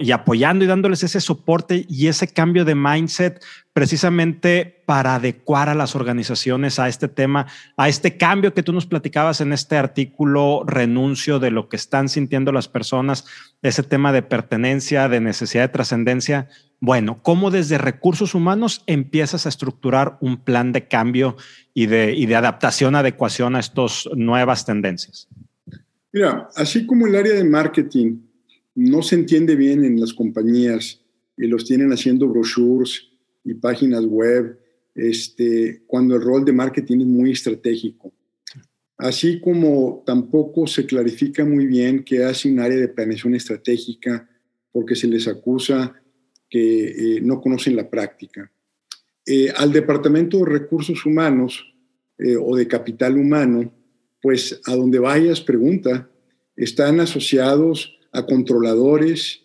y, 0.00 0.10
apoyando 0.12 0.64
y 0.64 0.68
dándoles 0.68 1.02
ese 1.02 1.20
soporte 1.20 1.86
y 1.88 2.08
ese 2.08 2.28
cambio 2.28 2.64
de 2.64 2.74
mindset 2.74 3.42
precisamente 3.72 4.82
para 4.86 5.14
adecuar 5.14 5.68
a 5.68 5.74
las 5.74 5.94
organizaciones 5.94 6.78
a 6.78 6.88
este 6.88 7.08
tema, 7.08 7.46
a 7.76 7.88
este 7.88 8.16
cambio 8.16 8.54
que 8.54 8.62
tú 8.62 8.72
nos 8.72 8.86
platicabas 8.86 9.40
en 9.40 9.52
este 9.52 9.76
artículo, 9.76 10.62
renuncio 10.66 11.38
de 11.38 11.50
lo 11.50 11.68
que 11.68 11.76
están 11.76 12.08
sintiendo 12.08 12.52
las 12.52 12.68
personas, 12.68 13.24
ese 13.62 13.82
tema 13.82 14.12
de 14.12 14.22
pertenencia, 14.22 15.08
de 15.08 15.20
necesidad 15.20 15.64
de 15.64 15.68
trascendencia. 15.68 16.48
Bueno, 16.80 17.20
¿cómo 17.22 17.50
desde 17.50 17.76
recursos 17.76 18.34
humanos 18.34 18.84
empiezas 18.86 19.46
a 19.46 19.48
estructurar 19.48 20.16
un 20.20 20.44
plan 20.44 20.72
de 20.72 20.86
cambio 20.86 21.36
y 21.74 21.86
de, 21.86 22.36
adaptación, 22.36 22.94
adecuación 22.94 23.56
a 23.56 23.60
estas 23.60 24.08
nuevas 24.14 24.64
tendencias? 24.64 25.28
Mira, 26.12 26.48
así 26.54 26.86
como 26.86 27.06
el 27.06 27.16
área 27.16 27.34
de 27.34 27.44
marketing 27.44 28.18
no 28.76 29.02
se 29.02 29.16
entiende 29.16 29.56
bien 29.56 29.84
en 29.84 30.00
las 30.00 30.14
compañías 30.14 31.00
y 31.36 31.48
los 31.48 31.64
tienen 31.64 31.92
haciendo 31.92 32.28
brochures 32.28 33.08
y 33.44 33.54
páginas 33.54 34.04
web, 34.04 34.58
este, 34.94 35.82
cuando 35.86 36.14
el 36.14 36.22
rol 36.22 36.44
de 36.44 36.52
marketing 36.52 37.00
es 37.00 37.06
muy 37.06 37.32
estratégico. 37.32 38.12
Así 38.96 39.40
como 39.40 40.02
tampoco 40.06 40.66
se 40.66 40.86
clarifica 40.86 41.44
muy 41.44 41.66
bien 41.66 42.04
qué 42.04 42.24
hace 42.24 42.50
un 42.50 42.60
área 42.60 42.76
de 42.76 42.88
planeación 42.88 43.34
estratégica 43.34 44.28
porque 44.72 44.96
se 44.96 45.06
les 45.06 45.26
acusa 45.28 45.94
que 46.48 47.16
eh, 47.16 47.20
no 47.20 47.40
conocen 47.40 47.76
la 47.76 47.88
práctica. 47.88 48.50
Eh, 49.26 49.52
al 49.54 49.72
Departamento 49.72 50.38
de 50.38 50.46
Recursos 50.46 51.04
Humanos 51.04 51.74
eh, 52.18 52.36
o 52.36 52.56
de 52.56 52.66
Capital 52.66 53.16
Humano, 53.16 53.72
pues 54.20 54.60
a 54.64 54.74
donde 54.74 54.98
vayas, 54.98 55.40
pregunta, 55.40 56.10
están 56.56 57.00
asociados 57.00 57.98
a 58.10 58.26
controladores, 58.26 59.42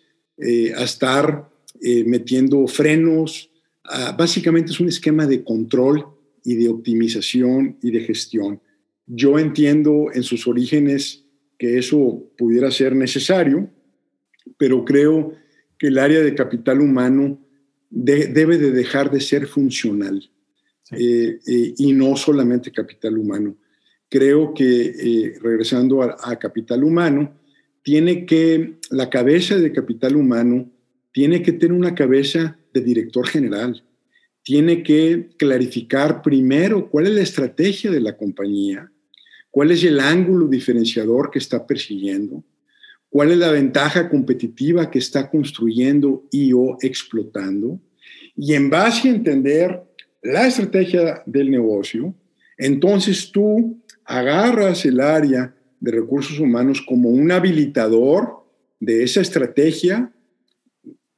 a 0.76 0.82
estar 0.82 1.48
metiendo 2.06 2.66
frenos. 2.66 3.50
básicamente 4.18 4.72
es 4.72 4.80
un 4.80 4.88
esquema 4.88 5.24
de 5.24 5.44
control 5.44 6.06
y 6.44 6.56
de 6.56 6.68
optimización 6.68 7.78
y 7.82 7.92
de 7.92 8.00
gestión. 8.00 8.60
Yo 9.06 9.38
entiendo 9.38 10.06
en 10.12 10.24
sus 10.24 10.48
orígenes 10.48 11.24
que 11.56 11.78
eso 11.78 12.24
pudiera 12.36 12.72
ser 12.72 12.96
necesario, 12.96 13.70
pero 14.58 14.84
creo 14.84 15.34
que 15.84 15.88
el 15.88 15.98
área 15.98 16.22
de 16.22 16.34
capital 16.34 16.80
humano 16.80 17.38
debe 17.90 18.56
de 18.56 18.70
dejar 18.70 19.10
de 19.10 19.20
ser 19.20 19.46
funcional 19.46 20.30
eh, 20.90 21.38
y 21.76 21.92
no 21.92 22.16
solamente 22.16 22.72
capital 22.72 23.18
humano. 23.18 23.54
Creo 24.08 24.54
que 24.54 25.36
regresando 25.42 26.02
a 26.02 26.38
capital 26.38 26.84
humano, 26.84 27.34
tiene 27.82 28.24
que, 28.24 28.78
la 28.90 29.10
cabeza 29.10 29.58
de 29.58 29.70
capital 29.70 30.16
humano 30.16 30.72
tiene 31.12 31.42
que 31.42 31.52
tener 31.52 31.76
una 31.76 31.94
cabeza 31.94 32.56
de 32.72 32.80
director 32.80 33.28
general. 33.28 33.84
Tiene 34.42 34.82
que 34.82 35.28
clarificar 35.36 36.22
primero 36.22 36.88
cuál 36.88 37.08
es 37.08 37.12
la 37.12 37.20
estrategia 37.20 37.90
de 37.90 38.00
la 38.00 38.16
compañía, 38.16 38.90
cuál 39.50 39.70
es 39.70 39.84
el 39.84 40.00
ángulo 40.00 40.48
diferenciador 40.48 41.30
que 41.30 41.38
está 41.38 41.66
persiguiendo, 41.66 42.42
cuál 43.14 43.30
es 43.30 43.38
la 43.38 43.52
ventaja 43.52 44.08
competitiva 44.08 44.90
que 44.90 44.98
está 44.98 45.30
construyendo 45.30 46.24
y 46.32 46.52
o 46.52 46.76
explotando. 46.80 47.78
Y 48.34 48.54
en 48.54 48.68
base 48.68 49.08
a 49.08 49.12
entender 49.12 49.84
la 50.20 50.48
estrategia 50.48 51.22
del 51.24 51.48
negocio, 51.48 52.12
entonces 52.58 53.30
tú 53.30 53.80
agarras 54.04 54.84
el 54.84 54.98
área 54.98 55.54
de 55.78 55.92
recursos 55.92 56.40
humanos 56.40 56.82
como 56.82 57.08
un 57.08 57.30
habilitador 57.30 58.44
de 58.80 59.04
esa 59.04 59.20
estrategia, 59.20 60.12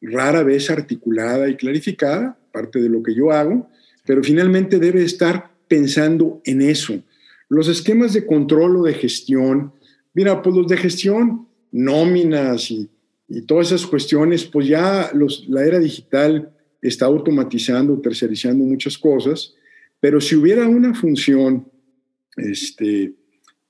rara 0.02 0.42
vez 0.42 0.68
articulada 0.68 1.48
y 1.48 1.56
clarificada, 1.56 2.38
parte 2.52 2.78
de 2.78 2.90
lo 2.90 3.02
que 3.02 3.14
yo 3.14 3.30
hago, 3.30 3.70
pero 4.04 4.22
finalmente 4.22 4.78
debe 4.78 5.02
estar 5.02 5.50
pensando 5.66 6.42
en 6.44 6.60
eso. 6.60 7.02
Los 7.48 7.68
esquemas 7.68 8.12
de 8.12 8.26
control 8.26 8.76
o 8.76 8.82
de 8.82 8.92
gestión, 8.92 9.72
mira, 10.12 10.42
pues 10.42 10.54
los 10.54 10.68
de 10.68 10.76
gestión, 10.76 11.45
nóminas 11.72 12.70
y, 12.70 12.88
todas 13.46 13.72
esas 13.72 13.86
cuestiones, 13.86 14.44
pues 14.44 14.68
ya 14.68 15.10
los, 15.12 15.48
la 15.48 15.64
era 15.64 15.80
digital 15.80 16.48
está 16.80 17.06
automatizando, 17.06 18.00
tercerizando 18.00 18.62
muchas 18.62 18.96
cosas, 18.96 19.52
pero 19.98 20.20
si 20.20 20.36
hubiera 20.36 20.68
una 20.68 20.94
función 20.94 21.66
este, 22.36 23.14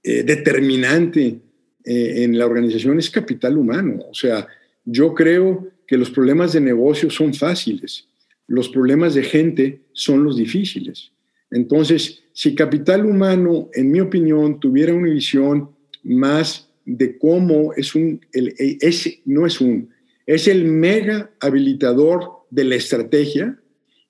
eh, 0.03 0.23
determinante 0.25 1.41
eh, 1.85 2.25
en 2.25 2.37
la 2.37 2.47
organización 2.47 2.99
es 2.99 3.09
capital 3.09 3.57
humano. 3.57 4.05
O 4.11 4.15
sea, 4.15 4.47
yo 4.85 5.15
creo 5.15 5.69
que 5.87 5.97
los 5.97 6.11
problemas 6.11 6.53
de 6.53 6.61
negocio 6.61 7.11
son 7.11 7.33
fáciles, 7.33 8.09
los 8.47 8.69
problemas 8.69 9.15
de 9.15 9.23
gente 9.23 9.83
son 9.93 10.25
los 10.25 10.37
difíciles. 10.37 11.13
Entonces, 11.51 12.25
si 12.33 12.55
capital 12.55 13.07
humano, 13.07 13.71
en 13.73 13.91
mi 13.91 14.01
opinión, 14.01 14.61
tuviera 14.61 14.93
una 14.93 15.11
visión 15.11 15.71
más 16.03 16.66
de 16.87 17.19
cómo 17.19 17.75
es 17.75 17.95
un, 17.95 18.25
el, 18.33 18.55
es, 18.59 19.19
no 19.25 19.45
es 19.45 19.61
un, 19.61 19.91
es 20.25 20.49
el 20.49 20.65
mega 20.65 21.31
habilitador 21.41 22.47
de 22.51 22.65
la 22.65 22.77
estrategia 22.77 23.61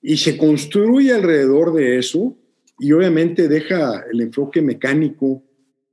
y 0.02 0.18
se 0.18 0.36
construye 0.36 1.12
alrededor 1.12 1.74
de 1.74 1.98
eso 1.98 2.36
y 2.78 2.92
obviamente 2.92 3.48
deja 3.48 4.04
el 4.12 4.20
enfoque 4.20 4.62
mecánico 4.62 5.42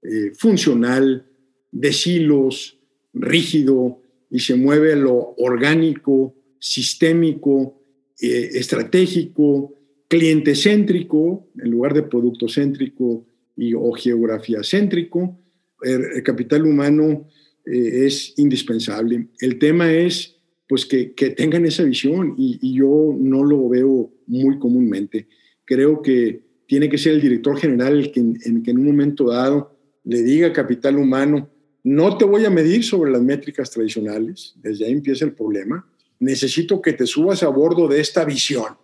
eh, 0.04 0.32
funcional, 0.38 1.26
de 1.72 1.94
silos, 1.94 2.78
rígido, 3.14 4.02
y 4.30 4.40
se 4.40 4.56
mueve 4.56 4.96
lo 4.96 5.34
orgánico, 5.38 6.36
sistémico, 6.60 7.82
eh, 8.20 8.50
estratégico, 8.54 9.74
cliente 10.08 10.56
céntrico, 10.56 11.48
en 11.58 11.72
lugar 11.72 11.94
de 11.94 12.04
producto 12.04 12.48
céntrico 12.48 13.26
y, 13.56 13.74
o 13.74 13.92
geografía 13.94 14.60
céntrico. 14.64 15.40
El, 15.84 16.24
capital 16.24 16.66
humano 16.66 17.28
eh, 17.66 18.06
es 18.06 18.34
indispensable. 18.38 19.28
El 19.40 19.60
tema 19.60 19.92
es 19.92 20.36
pues 20.68 20.86
que, 20.86 21.06
tengan 21.38 21.66
esa 21.66 21.84
visión 21.84 22.36
y, 22.38 22.74
yo 22.74 23.16
no 23.18 23.44
lo 23.44 23.70
veo 23.70 24.12
muy 24.28 24.58
comúnmente. 24.58 25.28
Creo 25.66 26.02
que 26.02 26.42
tiene 26.66 26.90
que 26.90 26.98
ser 26.98 27.14
el 27.14 27.22
director 27.22 27.58
general 27.60 28.00
el 28.00 28.12
que 28.12 28.72
en 28.72 28.78
un 28.78 28.86
momento 28.86 29.30
dado 29.30 29.78
le 30.04 30.22
diga 30.22 30.52
capital 30.52 30.98
humano, 30.98 31.50
no 31.84 32.18
te 32.18 32.26
voy 32.26 32.46
a 32.46 32.50
medir 32.50 32.84
sobre 32.84 33.12
las 33.12 33.22
métricas 33.22 33.70
tradicionales, 33.70 34.56
desde 34.62 34.86
ahí 34.86 34.94
empieza 34.94 35.26
el 35.26 35.34
problema, 35.34 35.86
necesito 36.20 36.82
que 36.82 36.94
te 36.94 37.06
subas 37.06 37.44
a 37.44 37.50
bordo 37.50 37.88
de 37.88 38.00
esta 38.00 38.24
visión. 38.24 38.78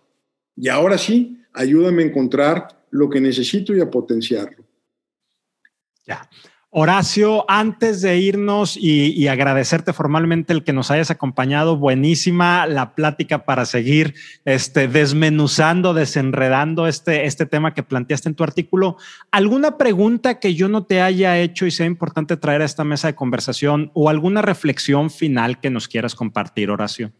Y 0.56 0.68
ahora 0.68 0.98
sí, 0.98 1.38
ayúdame 1.52 2.02
a 2.02 2.06
encontrar 2.06 2.86
lo 2.90 3.08
que 3.08 3.20
necesito 3.20 3.74
y 3.74 3.80
a 3.80 3.90
potenciarlo. 3.90 4.64
Ya. 6.06 6.28
Horacio, 6.72 7.44
antes 7.48 8.00
de 8.00 8.18
irnos 8.18 8.76
y, 8.76 9.26
agradecerte 9.26 9.92
formalmente 9.92 10.52
el 10.52 10.62
que 10.62 10.72
nos 10.72 10.92
hayas 10.92 11.10
acompañado, 11.10 11.76
buenísima 11.76 12.64
la 12.68 12.94
plática 12.94 13.44
para 13.44 13.64
seguir 13.64 14.14
este, 14.44 14.86
desmenuzando, 14.86 15.94
desenredando 15.94 16.86
este, 16.86 17.26
este 17.26 17.44
tema 17.44 17.74
que 17.74 17.82
planteaste 17.82 18.28
en 18.28 18.36
tu 18.36 18.44
artículo. 18.44 18.98
¿Alguna 19.32 19.78
pregunta 19.78 20.38
que 20.38 20.54
yo 20.54 20.68
no 20.68 20.84
te 20.84 21.00
haya 21.00 21.40
hecho 21.40 21.66
y 21.66 21.72
sea 21.72 21.86
importante 21.86 22.36
traer 22.36 22.62
a 22.62 22.66
esta 22.66 22.84
mesa 22.84 23.08
de 23.08 23.16
conversación 23.16 23.90
o 23.92 24.08
alguna 24.08 24.40
reflexión 24.40 25.10
final 25.10 25.58
que 25.58 25.70
nos 25.70 25.88
quieras 25.88 26.14
compartir, 26.14 26.70
Horacio? 26.70 27.10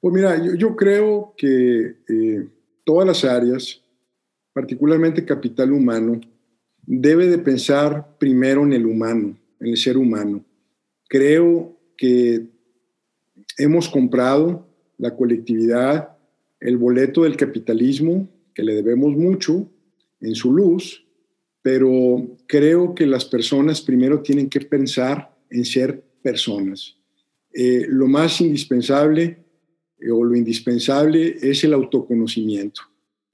Pues 0.00 0.14
mira, 0.14 0.56
yo, 0.56 0.74
creo 0.76 1.34
que 1.36 1.96
eh, 2.08 2.48
todas 2.84 3.06
las 3.06 3.22
áreas, 3.22 3.82
particularmente 4.54 5.26
capital 5.26 5.72
humano, 5.72 6.18
debe 6.82 7.28
de 7.28 7.38
pensar 7.38 8.16
primero 8.18 8.62
en 8.62 8.72
el 8.72 8.86
humano, 8.86 9.38
en 9.60 9.66
el 9.68 9.76
ser 9.76 9.96
humano. 9.96 10.44
Creo 11.08 11.78
que 11.96 12.46
hemos 13.58 13.88
comprado 13.88 14.66
la 14.98 15.16
colectividad, 15.16 16.16
el 16.60 16.76
boleto 16.76 17.22
del 17.22 17.36
capitalismo, 17.36 18.28
que 18.54 18.62
le 18.62 18.74
debemos 18.74 19.16
mucho 19.16 19.70
en 20.20 20.34
su 20.34 20.52
luz, 20.52 21.06
pero 21.62 22.36
creo 22.46 22.94
que 22.94 23.06
las 23.06 23.24
personas 23.24 23.80
primero 23.80 24.22
tienen 24.22 24.48
que 24.48 24.60
pensar 24.60 25.34
en 25.50 25.64
ser 25.64 26.02
personas. 26.22 26.96
Eh, 27.52 27.86
lo 27.88 28.06
más 28.06 28.40
indispensable 28.40 29.44
eh, 29.98 30.10
o 30.10 30.24
lo 30.24 30.34
indispensable 30.34 31.36
es 31.40 31.62
el 31.64 31.74
autoconocimiento. 31.74 32.82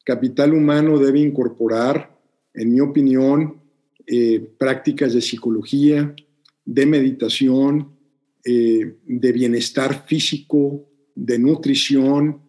Capital 0.04 0.54
humano 0.54 0.98
debe 0.98 1.20
incorporar 1.20 2.17
en 2.54 2.72
mi 2.72 2.80
opinión, 2.80 3.60
eh, 4.06 4.40
prácticas 4.58 5.12
de 5.12 5.20
psicología, 5.20 6.14
de 6.64 6.86
meditación, 6.86 7.92
eh, 8.42 8.96
de 9.04 9.32
bienestar 9.32 10.06
físico, 10.06 10.88
de 11.14 11.38
nutrición, 11.38 12.40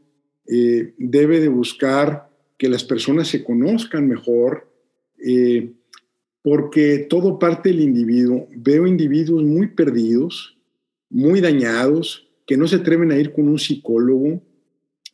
eh, 0.48 0.94
debe 0.98 1.42
de 1.42 1.50
buscar 1.50 2.30
que 2.58 2.70
las 2.70 2.84
personas 2.84 3.28
se 3.28 3.44
conozcan 3.44 4.08
mejor, 4.08 4.68
porque 6.42 7.08
todo 7.10 7.38
parte 7.38 7.70
del 7.70 7.82
individuo. 7.82 8.48
Veo 8.56 8.88
individuos 8.88 9.44
muy 9.44 9.68
perdidos, 9.68 10.58
muy 11.10 11.42
dañados, 11.42 12.30
que 12.48 12.56
no 12.56 12.68
se 12.70 12.78
atreven 12.78 13.12
a 13.12 13.18
ir 13.18 13.34
con 13.34 13.50
un 13.50 13.60
psicólogo, 13.60 14.42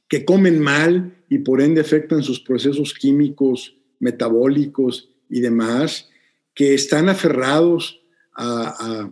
que 0.08 0.26
comen 0.26 0.60
mal 0.60 1.24
y 1.28 1.40
por 1.40 1.60
ende 1.60 1.82
afectan 1.82 2.22
sus 2.22 2.40
procesos 2.40 2.94
químicos 2.94 3.76
metabólicos 4.00 5.10
y 5.30 5.42
demás, 5.42 6.10
que 6.54 6.74
están 6.74 7.10
aferrados 7.10 8.02
a, 8.36 9.12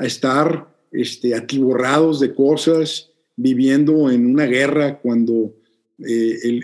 estar 0.00 0.74
este, 0.90 1.34
atiborrados 1.34 2.18
de 2.18 2.34
cosas, 2.34 3.10
viviendo 3.36 4.10
en 4.10 4.26
una 4.26 4.46
guerra 4.46 4.98
cuando 5.00 5.54
eh, 5.98 6.60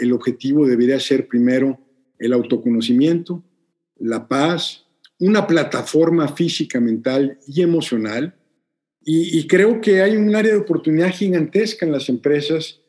el, 0.00 0.12
objetivo 0.12 0.66
debería 0.66 0.98
ser 0.98 1.28
primero 1.28 1.78
el 2.18 2.32
autoconocimiento, 2.32 3.42
la 3.98 4.26
paz, 4.26 4.86
una 5.18 5.46
plataforma 5.46 6.28
física, 6.28 6.80
mental 6.80 7.38
y 7.46 7.62
emocional. 7.62 8.34
Y, 9.04 9.46
creo 9.48 9.80
que 9.80 10.00
hay 10.00 10.16
un 10.16 10.34
área 10.34 10.52
de 10.52 10.58
oportunidad 10.58 11.10
gigantesca 11.10 11.84
en 11.84 11.92
las 11.92 12.08
empresas 12.08 12.80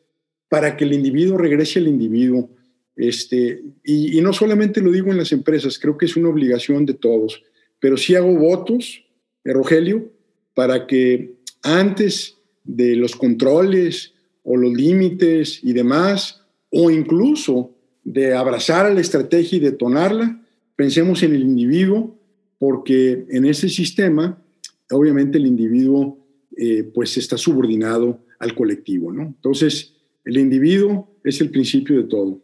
para 0.48 0.76
que 0.76 0.84
el 0.84 0.92
individuo 0.92 1.36
regrese 1.36 1.80
al 1.80 1.88
individuo, 1.88 2.50
este, 2.96 3.62
y, 3.82 4.20
no 4.20 4.32
solamente 4.32 4.80
lo 4.80 4.92
digo 4.92 5.10
en 5.10 5.18
las 5.18 5.32
empresas, 5.32 5.78
creo 5.78 5.98
que 5.98 6.06
es 6.06 6.16
una 6.16 6.28
obligación 6.28 6.86
de 6.86 6.94
todos, 6.94 7.42
pero 7.80 7.96
sí 7.96 8.14
hago 8.14 8.34
votos, 8.36 9.04
eh, 9.44 9.52
Rogelio, 9.52 10.12
para 10.54 10.86
que 10.86 11.34
antes 11.62 12.36
de 12.62 12.96
los 12.96 13.16
controles 13.16 14.14
o 14.42 14.56
los 14.56 14.72
límites 14.72 15.60
y 15.62 15.72
demás, 15.72 16.42
o 16.70 16.90
incluso 16.90 17.74
de 18.04 18.34
abrazar 18.34 18.92
la 18.92 19.00
estrategia 19.00 19.56
y 19.56 19.60
detonarla, 19.60 20.40
pensemos 20.76 21.22
en 21.22 21.34
el 21.34 21.42
individuo, 21.42 22.18
porque 22.58 23.26
en 23.28 23.44
ese 23.44 23.68
sistema, 23.68 24.42
obviamente 24.90 25.38
el 25.38 25.46
individuo 25.46 26.18
eh, 26.56 26.84
pues 26.94 27.16
está 27.16 27.36
subordinado 27.36 28.20
al 28.38 28.54
colectivo, 28.54 29.12
¿no? 29.12 29.22
Entonces, 29.22 29.94
el 30.24 30.38
individuo 30.38 31.18
es 31.24 31.40
el 31.40 31.50
principio 31.50 31.96
de 31.96 32.04
todo. 32.04 32.43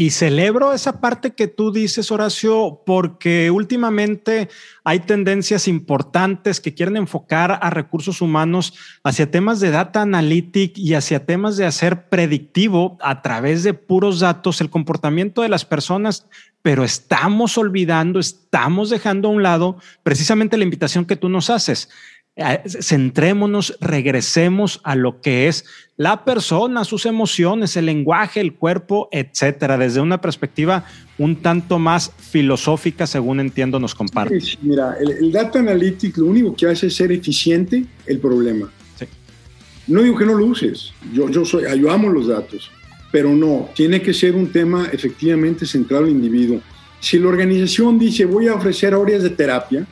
Y 0.00 0.12
celebro 0.12 0.72
esa 0.72 0.98
parte 0.98 1.32
que 1.32 1.46
tú 1.46 1.72
dices, 1.72 2.10
Horacio, 2.10 2.80
porque 2.86 3.50
últimamente 3.50 4.48
hay 4.82 5.00
tendencias 5.00 5.68
importantes 5.68 6.58
que 6.58 6.72
quieren 6.72 6.96
enfocar 6.96 7.58
a 7.60 7.68
recursos 7.68 8.22
humanos 8.22 8.72
hacia 9.04 9.30
temas 9.30 9.60
de 9.60 9.70
data 9.70 10.00
analytic 10.00 10.78
y 10.78 10.94
hacia 10.94 11.26
temas 11.26 11.58
de 11.58 11.66
hacer 11.66 12.08
predictivo 12.08 12.96
a 13.02 13.20
través 13.20 13.62
de 13.62 13.74
puros 13.74 14.20
datos 14.20 14.62
el 14.62 14.70
comportamiento 14.70 15.42
de 15.42 15.50
las 15.50 15.66
personas, 15.66 16.26
pero 16.62 16.82
estamos 16.82 17.58
olvidando, 17.58 18.20
estamos 18.20 18.88
dejando 18.88 19.28
a 19.28 19.32
un 19.32 19.42
lado 19.42 19.76
precisamente 20.02 20.56
la 20.56 20.64
invitación 20.64 21.04
que 21.04 21.16
tú 21.16 21.28
nos 21.28 21.50
haces 21.50 21.90
centrémonos, 22.64 23.76
regresemos 23.80 24.80
a 24.84 24.94
lo 24.94 25.20
que 25.20 25.48
es 25.48 25.64
la 25.96 26.24
persona, 26.24 26.84
sus 26.84 27.04
emociones, 27.04 27.76
el 27.76 27.86
lenguaje, 27.86 28.40
el 28.40 28.54
cuerpo, 28.54 29.08
etcétera, 29.12 29.76
desde 29.76 30.00
una 30.00 30.20
perspectiva 30.20 30.84
un 31.18 31.36
tanto 31.36 31.78
más 31.78 32.12
filosófica, 32.16 33.06
según 33.06 33.40
entiendo, 33.40 33.78
nos 33.78 33.94
comparte. 33.94 34.38
mira, 34.62 34.96
el, 34.98 35.30
data 35.30 35.58
analytics 35.58 36.16
lo 36.16 36.26
único 36.26 36.54
que 36.56 36.66
hace 36.66 36.86
es 36.86 36.96
ser 36.96 37.12
eficiente 37.12 37.84
el 38.06 38.18
problema. 38.18 38.70
No 39.86 40.02
digo 40.02 40.16
que 40.16 40.24
no 40.24 40.34
lo 40.34 40.46
uses, 40.46 40.92
yo, 41.12 41.28
yo, 41.28 41.44
soy, 41.44 41.64
yo 41.78 41.90
amo 41.90 42.08
los 42.08 42.28
datos, 42.28 42.70
pero 43.10 43.34
no, 43.34 43.70
tiene 43.74 44.00
que 44.00 44.14
ser 44.14 44.36
un 44.36 44.52
tema 44.52 44.88
efectivamente 44.92 45.66
centrado 45.66 46.04
al 46.04 46.10
individuo. 46.10 46.60
Si 47.00 47.18
la 47.18 47.28
organización 47.28 47.98
dice 47.98 48.24
voy 48.24 48.46
a 48.46 48.54
ofrecer 48.54 48.94
horas 48.94 49.22
de 49.22 49.30
terapia, 49.30 49.86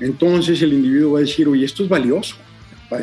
entonces 0.00 0.60
el 0.62 0.72
individuo 0.72 1.12
va 1.12 1.18
a 1.18 1.22
decir, 1.22 1.48
oye, 1.48 1.64
esto 1.64 1.82
es 1.82 1.88
valioso. 1.88 2.36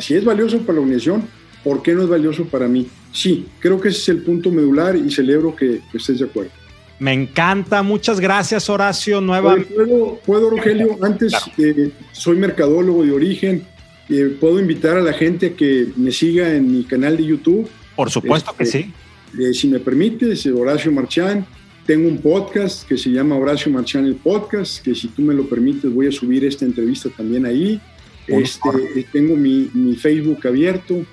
Si 0.00 0.14
es 0.14 0.24
valioso 0.24 0.58
para 0.60 0.74
la 0.74 0.80
organización, 0.80 1.24
¿por 1.62 1.82
qué 1.82 1.94
no 1.94 2.02
es 2.02 2.08
valioso 2.08 2.44
para 2.44 2.68
mí? 2.68 2.88
Sí, 3.12 3.46
creo 3.60 3.80
que 3.80 3.88
ese 3.88 3.98
es 3.98 4.08
el 4.08 4.22
punto 4.22 4.50
medular 4.50 4.96
y 4.96 5.10
celebro 5.10 5.54
que, 5.54 5.80
estés 5.92 6.18
de 6.18 6.26
acuerdo. 6.26 6.50
Me 6.98 7.12
encanta, 7.12 7.82
muchas 7.82 8.20
gracias 8.20 8.70
Horacio. 8.70 9.20
Nueva... 9.20 9.56
¿Puedo, 9.56 10.20
puedo 10.24 10.50
Rogelio? 10.50 10.96
Antes, 11.02 11.34
eh, 11.58 11.90
soy 12.12 12.36
mercadólogo 12.36 13.04
de 13.04 13.12
origen, 13.12 13.66
eh, 14.08 14.36
puedo 14.40 14.60
invitar 14.60 14.96
a 14.96 15.00
la 15.00 15.12
gente 15.12 15.46
a 15.46 15.54
que 15.54 15.88
me 15.96 16.12
siga 16.12 16.54
en 16.54 16.70
mi 16.70 16.84
canal 16.84 17.16
de 17.16 17.24
YouTube. 17.24 17.68
Por 17.96 18.10
supuesto 18.10 18.54
que 18.56 18.64
este, 18.64 18.82
sí. 18.82 18.92
Eh, 19.38 19.52
si 19.52 19.68
me 19.68 19.80
permites, 19.80 20.46
Horacio 20.46 20.92
Marchán. 20.92 21.46
Tengo 21.86 22.08
un 22.08 22.16
podcast 22.16 22.88
que 22.88 22.96
se 22.96 23.10
llama 23.10 23.36
Horacio 23.36 23.70
Marchán 23.70 24.06
el 24.06 24.14
Podcast, 24.14 24.82
que 24.82 24.94
si 24.94 25.08
tú 25.08 25.20
me 25.20 25.34
lo 25.34 25.46
permites 25.46 25.92
voy 25.92 26.06
a 26.06 26.12
subir 26.12 26.42
esta 26.46 26.64
entrevista 26.64 27.10
también 27.10 27.44
ahí. 27.44 27.78
Este, 28.26 28.70
eh, 28.96 29.06
tengo 29.12 29.36
mi, 29.36 29.68
mi, 29.74 29.94
Facebook 29.94 30.46
abierto, 30.46 31.04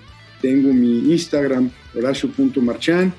tengo 0.41 0.73
mi 0.73 1.11
Instagram, 1.11 1.69
horacio.marchán, 1.93 3.13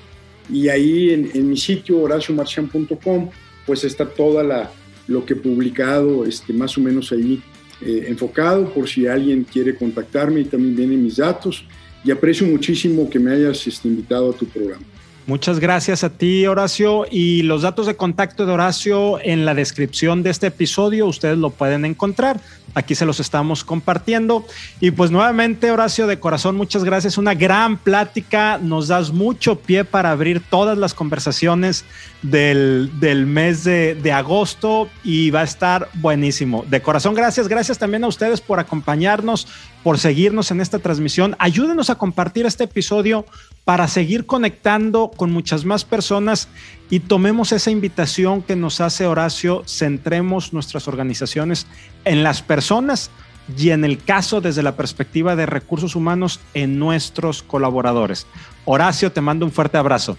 y 0.51 0.67
ahí 0.67 1.11
en, 1.11 1.29
en 1.31 1.47
mi 1.47 1.55
sitio, 1.55 1.99
horaciomarchán.com, 1.99 3.29
pues 3.67 3.83
está 3.83 4.09
toda 4.09 4.43
la, 4.43 4.71
lo 5.05 5.23
que 5.23 5.33
he 5.33 5.37
publicado, 5.37 6.25
este, 6.25 6.53
más 6.53 6.75
o 6.79 6.81
menos 6.81 7.11
ahí 7.11 7.39
eh, 7.81 8.05
enfocado, 8.07 8.73
por 8.73 8.89
si 8.89 9.05
alguien 9.05 9.43
quiere 9.43 9.75
contactarme, 9.75 10.41
y 10.41 10.45
también 10.45 10.75
vienen 10.75 11.03
mis 11.03 11.17
datos, 11.17 11.63
y 12.03 12.09
aprecio 12.09 12.47
muchísimo 12.47 13.07
que 13.07 13.19
me 13.19 13.31
hayas 13.31 13.67
este, 13.67 13.87
invitado 13.87 14.31
a 14.31 14.33
tu 14.33 14.47
programa. 14.47 14.83
Muchas 15.25 15.59
gracias 15.59 16.03
a 16.03 16.09
ti, 16.09 16.45
Horacio. 16.47 17.05
Y 17.09 17.43
los 17.43 17.61
datos 17.61 17.85
de 17.87 17.95
contacto 17.95 18.45
de 18.45 18.51
Horacio 18.51 19.21
en 19.21 19.45
la 19.45 19.53
descripción 19.53 20.21
de 20.21 20.29
este 20.29 20.47
episodio, 20.47 21.07
ustedes 21.07 21.37
lo 21.37 21.49
pueden 21.49 21.85
encontrar. 21.85 22.41
Aquí 22.75 22.95
se 22.95 23.05
los 23.05 23.19
estamos 23.19 23.63
compartiendo. 23.63 24.45
Y 24.79 24.91
pues 24.91 25.11
nuevamente, 25.11 25.71
Horacio, 25.71 26.07
de 26.07 26.19
corazón, 26.19 26.55
muchas 26.55 26.83
gracias. 26.83 27.17
Una 27.17 27.33
gran 27.33 27.77
plática. 27.77 28.57
Nos 28.57 28.87
das 28.87 29.11
mucho 29.11 29.59
pie 29.59 29.85
para 29.85 30.11
abrir 30.11 30.41
todas 30.41 30.77
las 30.77 30.93
conversaciones 30.93 31.85
del, 32.21 32.89
mes 33.27 33.63
de, 33.63 33.95
de 33.95 34.11
agosto 34.11 34.89
y 35.03 35.29
va 35.29 35.41
a 35.41 35.43
estar 35.43 35.89
buenísimo. 35.95 36.65
De 36.69 36.81
corazón, 36.81 37.13
gracias. 37.13 37.47
Gracias 37.47 37.77
también 37.77 38.03
a 38.03 38.07
ustedes 38.07 38.41
por 38.41 38.59
acompañarnos, 38.59 39.47
por 39.83 39.99
seguirnos 39.99 40.49
en 40.51 40.61
esta 40.61 40.79
transmisión. 40.79 41.35
Ayúdenos 41.39 41.89
a 41.89 41.95
compartir 41.95 42.45
este 42.45 42.63
episodio 42.63 43.25
para 43.65 43.87
seguir 43.87 44.25
conectando 44.25 45.11
con 45.15 45.31
muchas 45.31 45.63
más 45.63 45.85
personas 45.85 46.49
y 46.89 46.99
tomemos 46.99 47.51
esa 47.51 47.71
invitación 47.71 48.41
que 48.41 48.55
nos 48.55 48.81
hace 48.81 49.07
Horacio, 49.07 49.63
centremos 49.65 50.53
nuestras 50.53 50.87
organizaciones 50.87 51.65
en 52.05 52.23
las 52.23 52.41
personas 52.63 53.11
y 53.57 53.71
en 53.71 53.83
el 53.83 54.01
caso 54.01 54.39
desde 54.39 54.63
la 54.63 54.77
perspectiva 54.77 55.35
de 55.35 55.45
recursos 55.45 55.97
humanos 55.97 56.39
en 56.53 56.79
nuestros 56.79 57.43
colaboradores. 57.43 58.25
Horacio, 58.63 59.11
te 59.11 59.19
mando 59.19 59.45
un 59.45 59.51
fuerte 59.51 59.77
abrazo. 59.77 60.17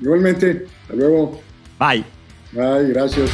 Igualmente, 0.00 0.66
hasta 0.82 0.94
luego. 0.94 1.40
Bye. 1.80 2.04
Bye, 2.52 2.90
gracias. 2.90 3.28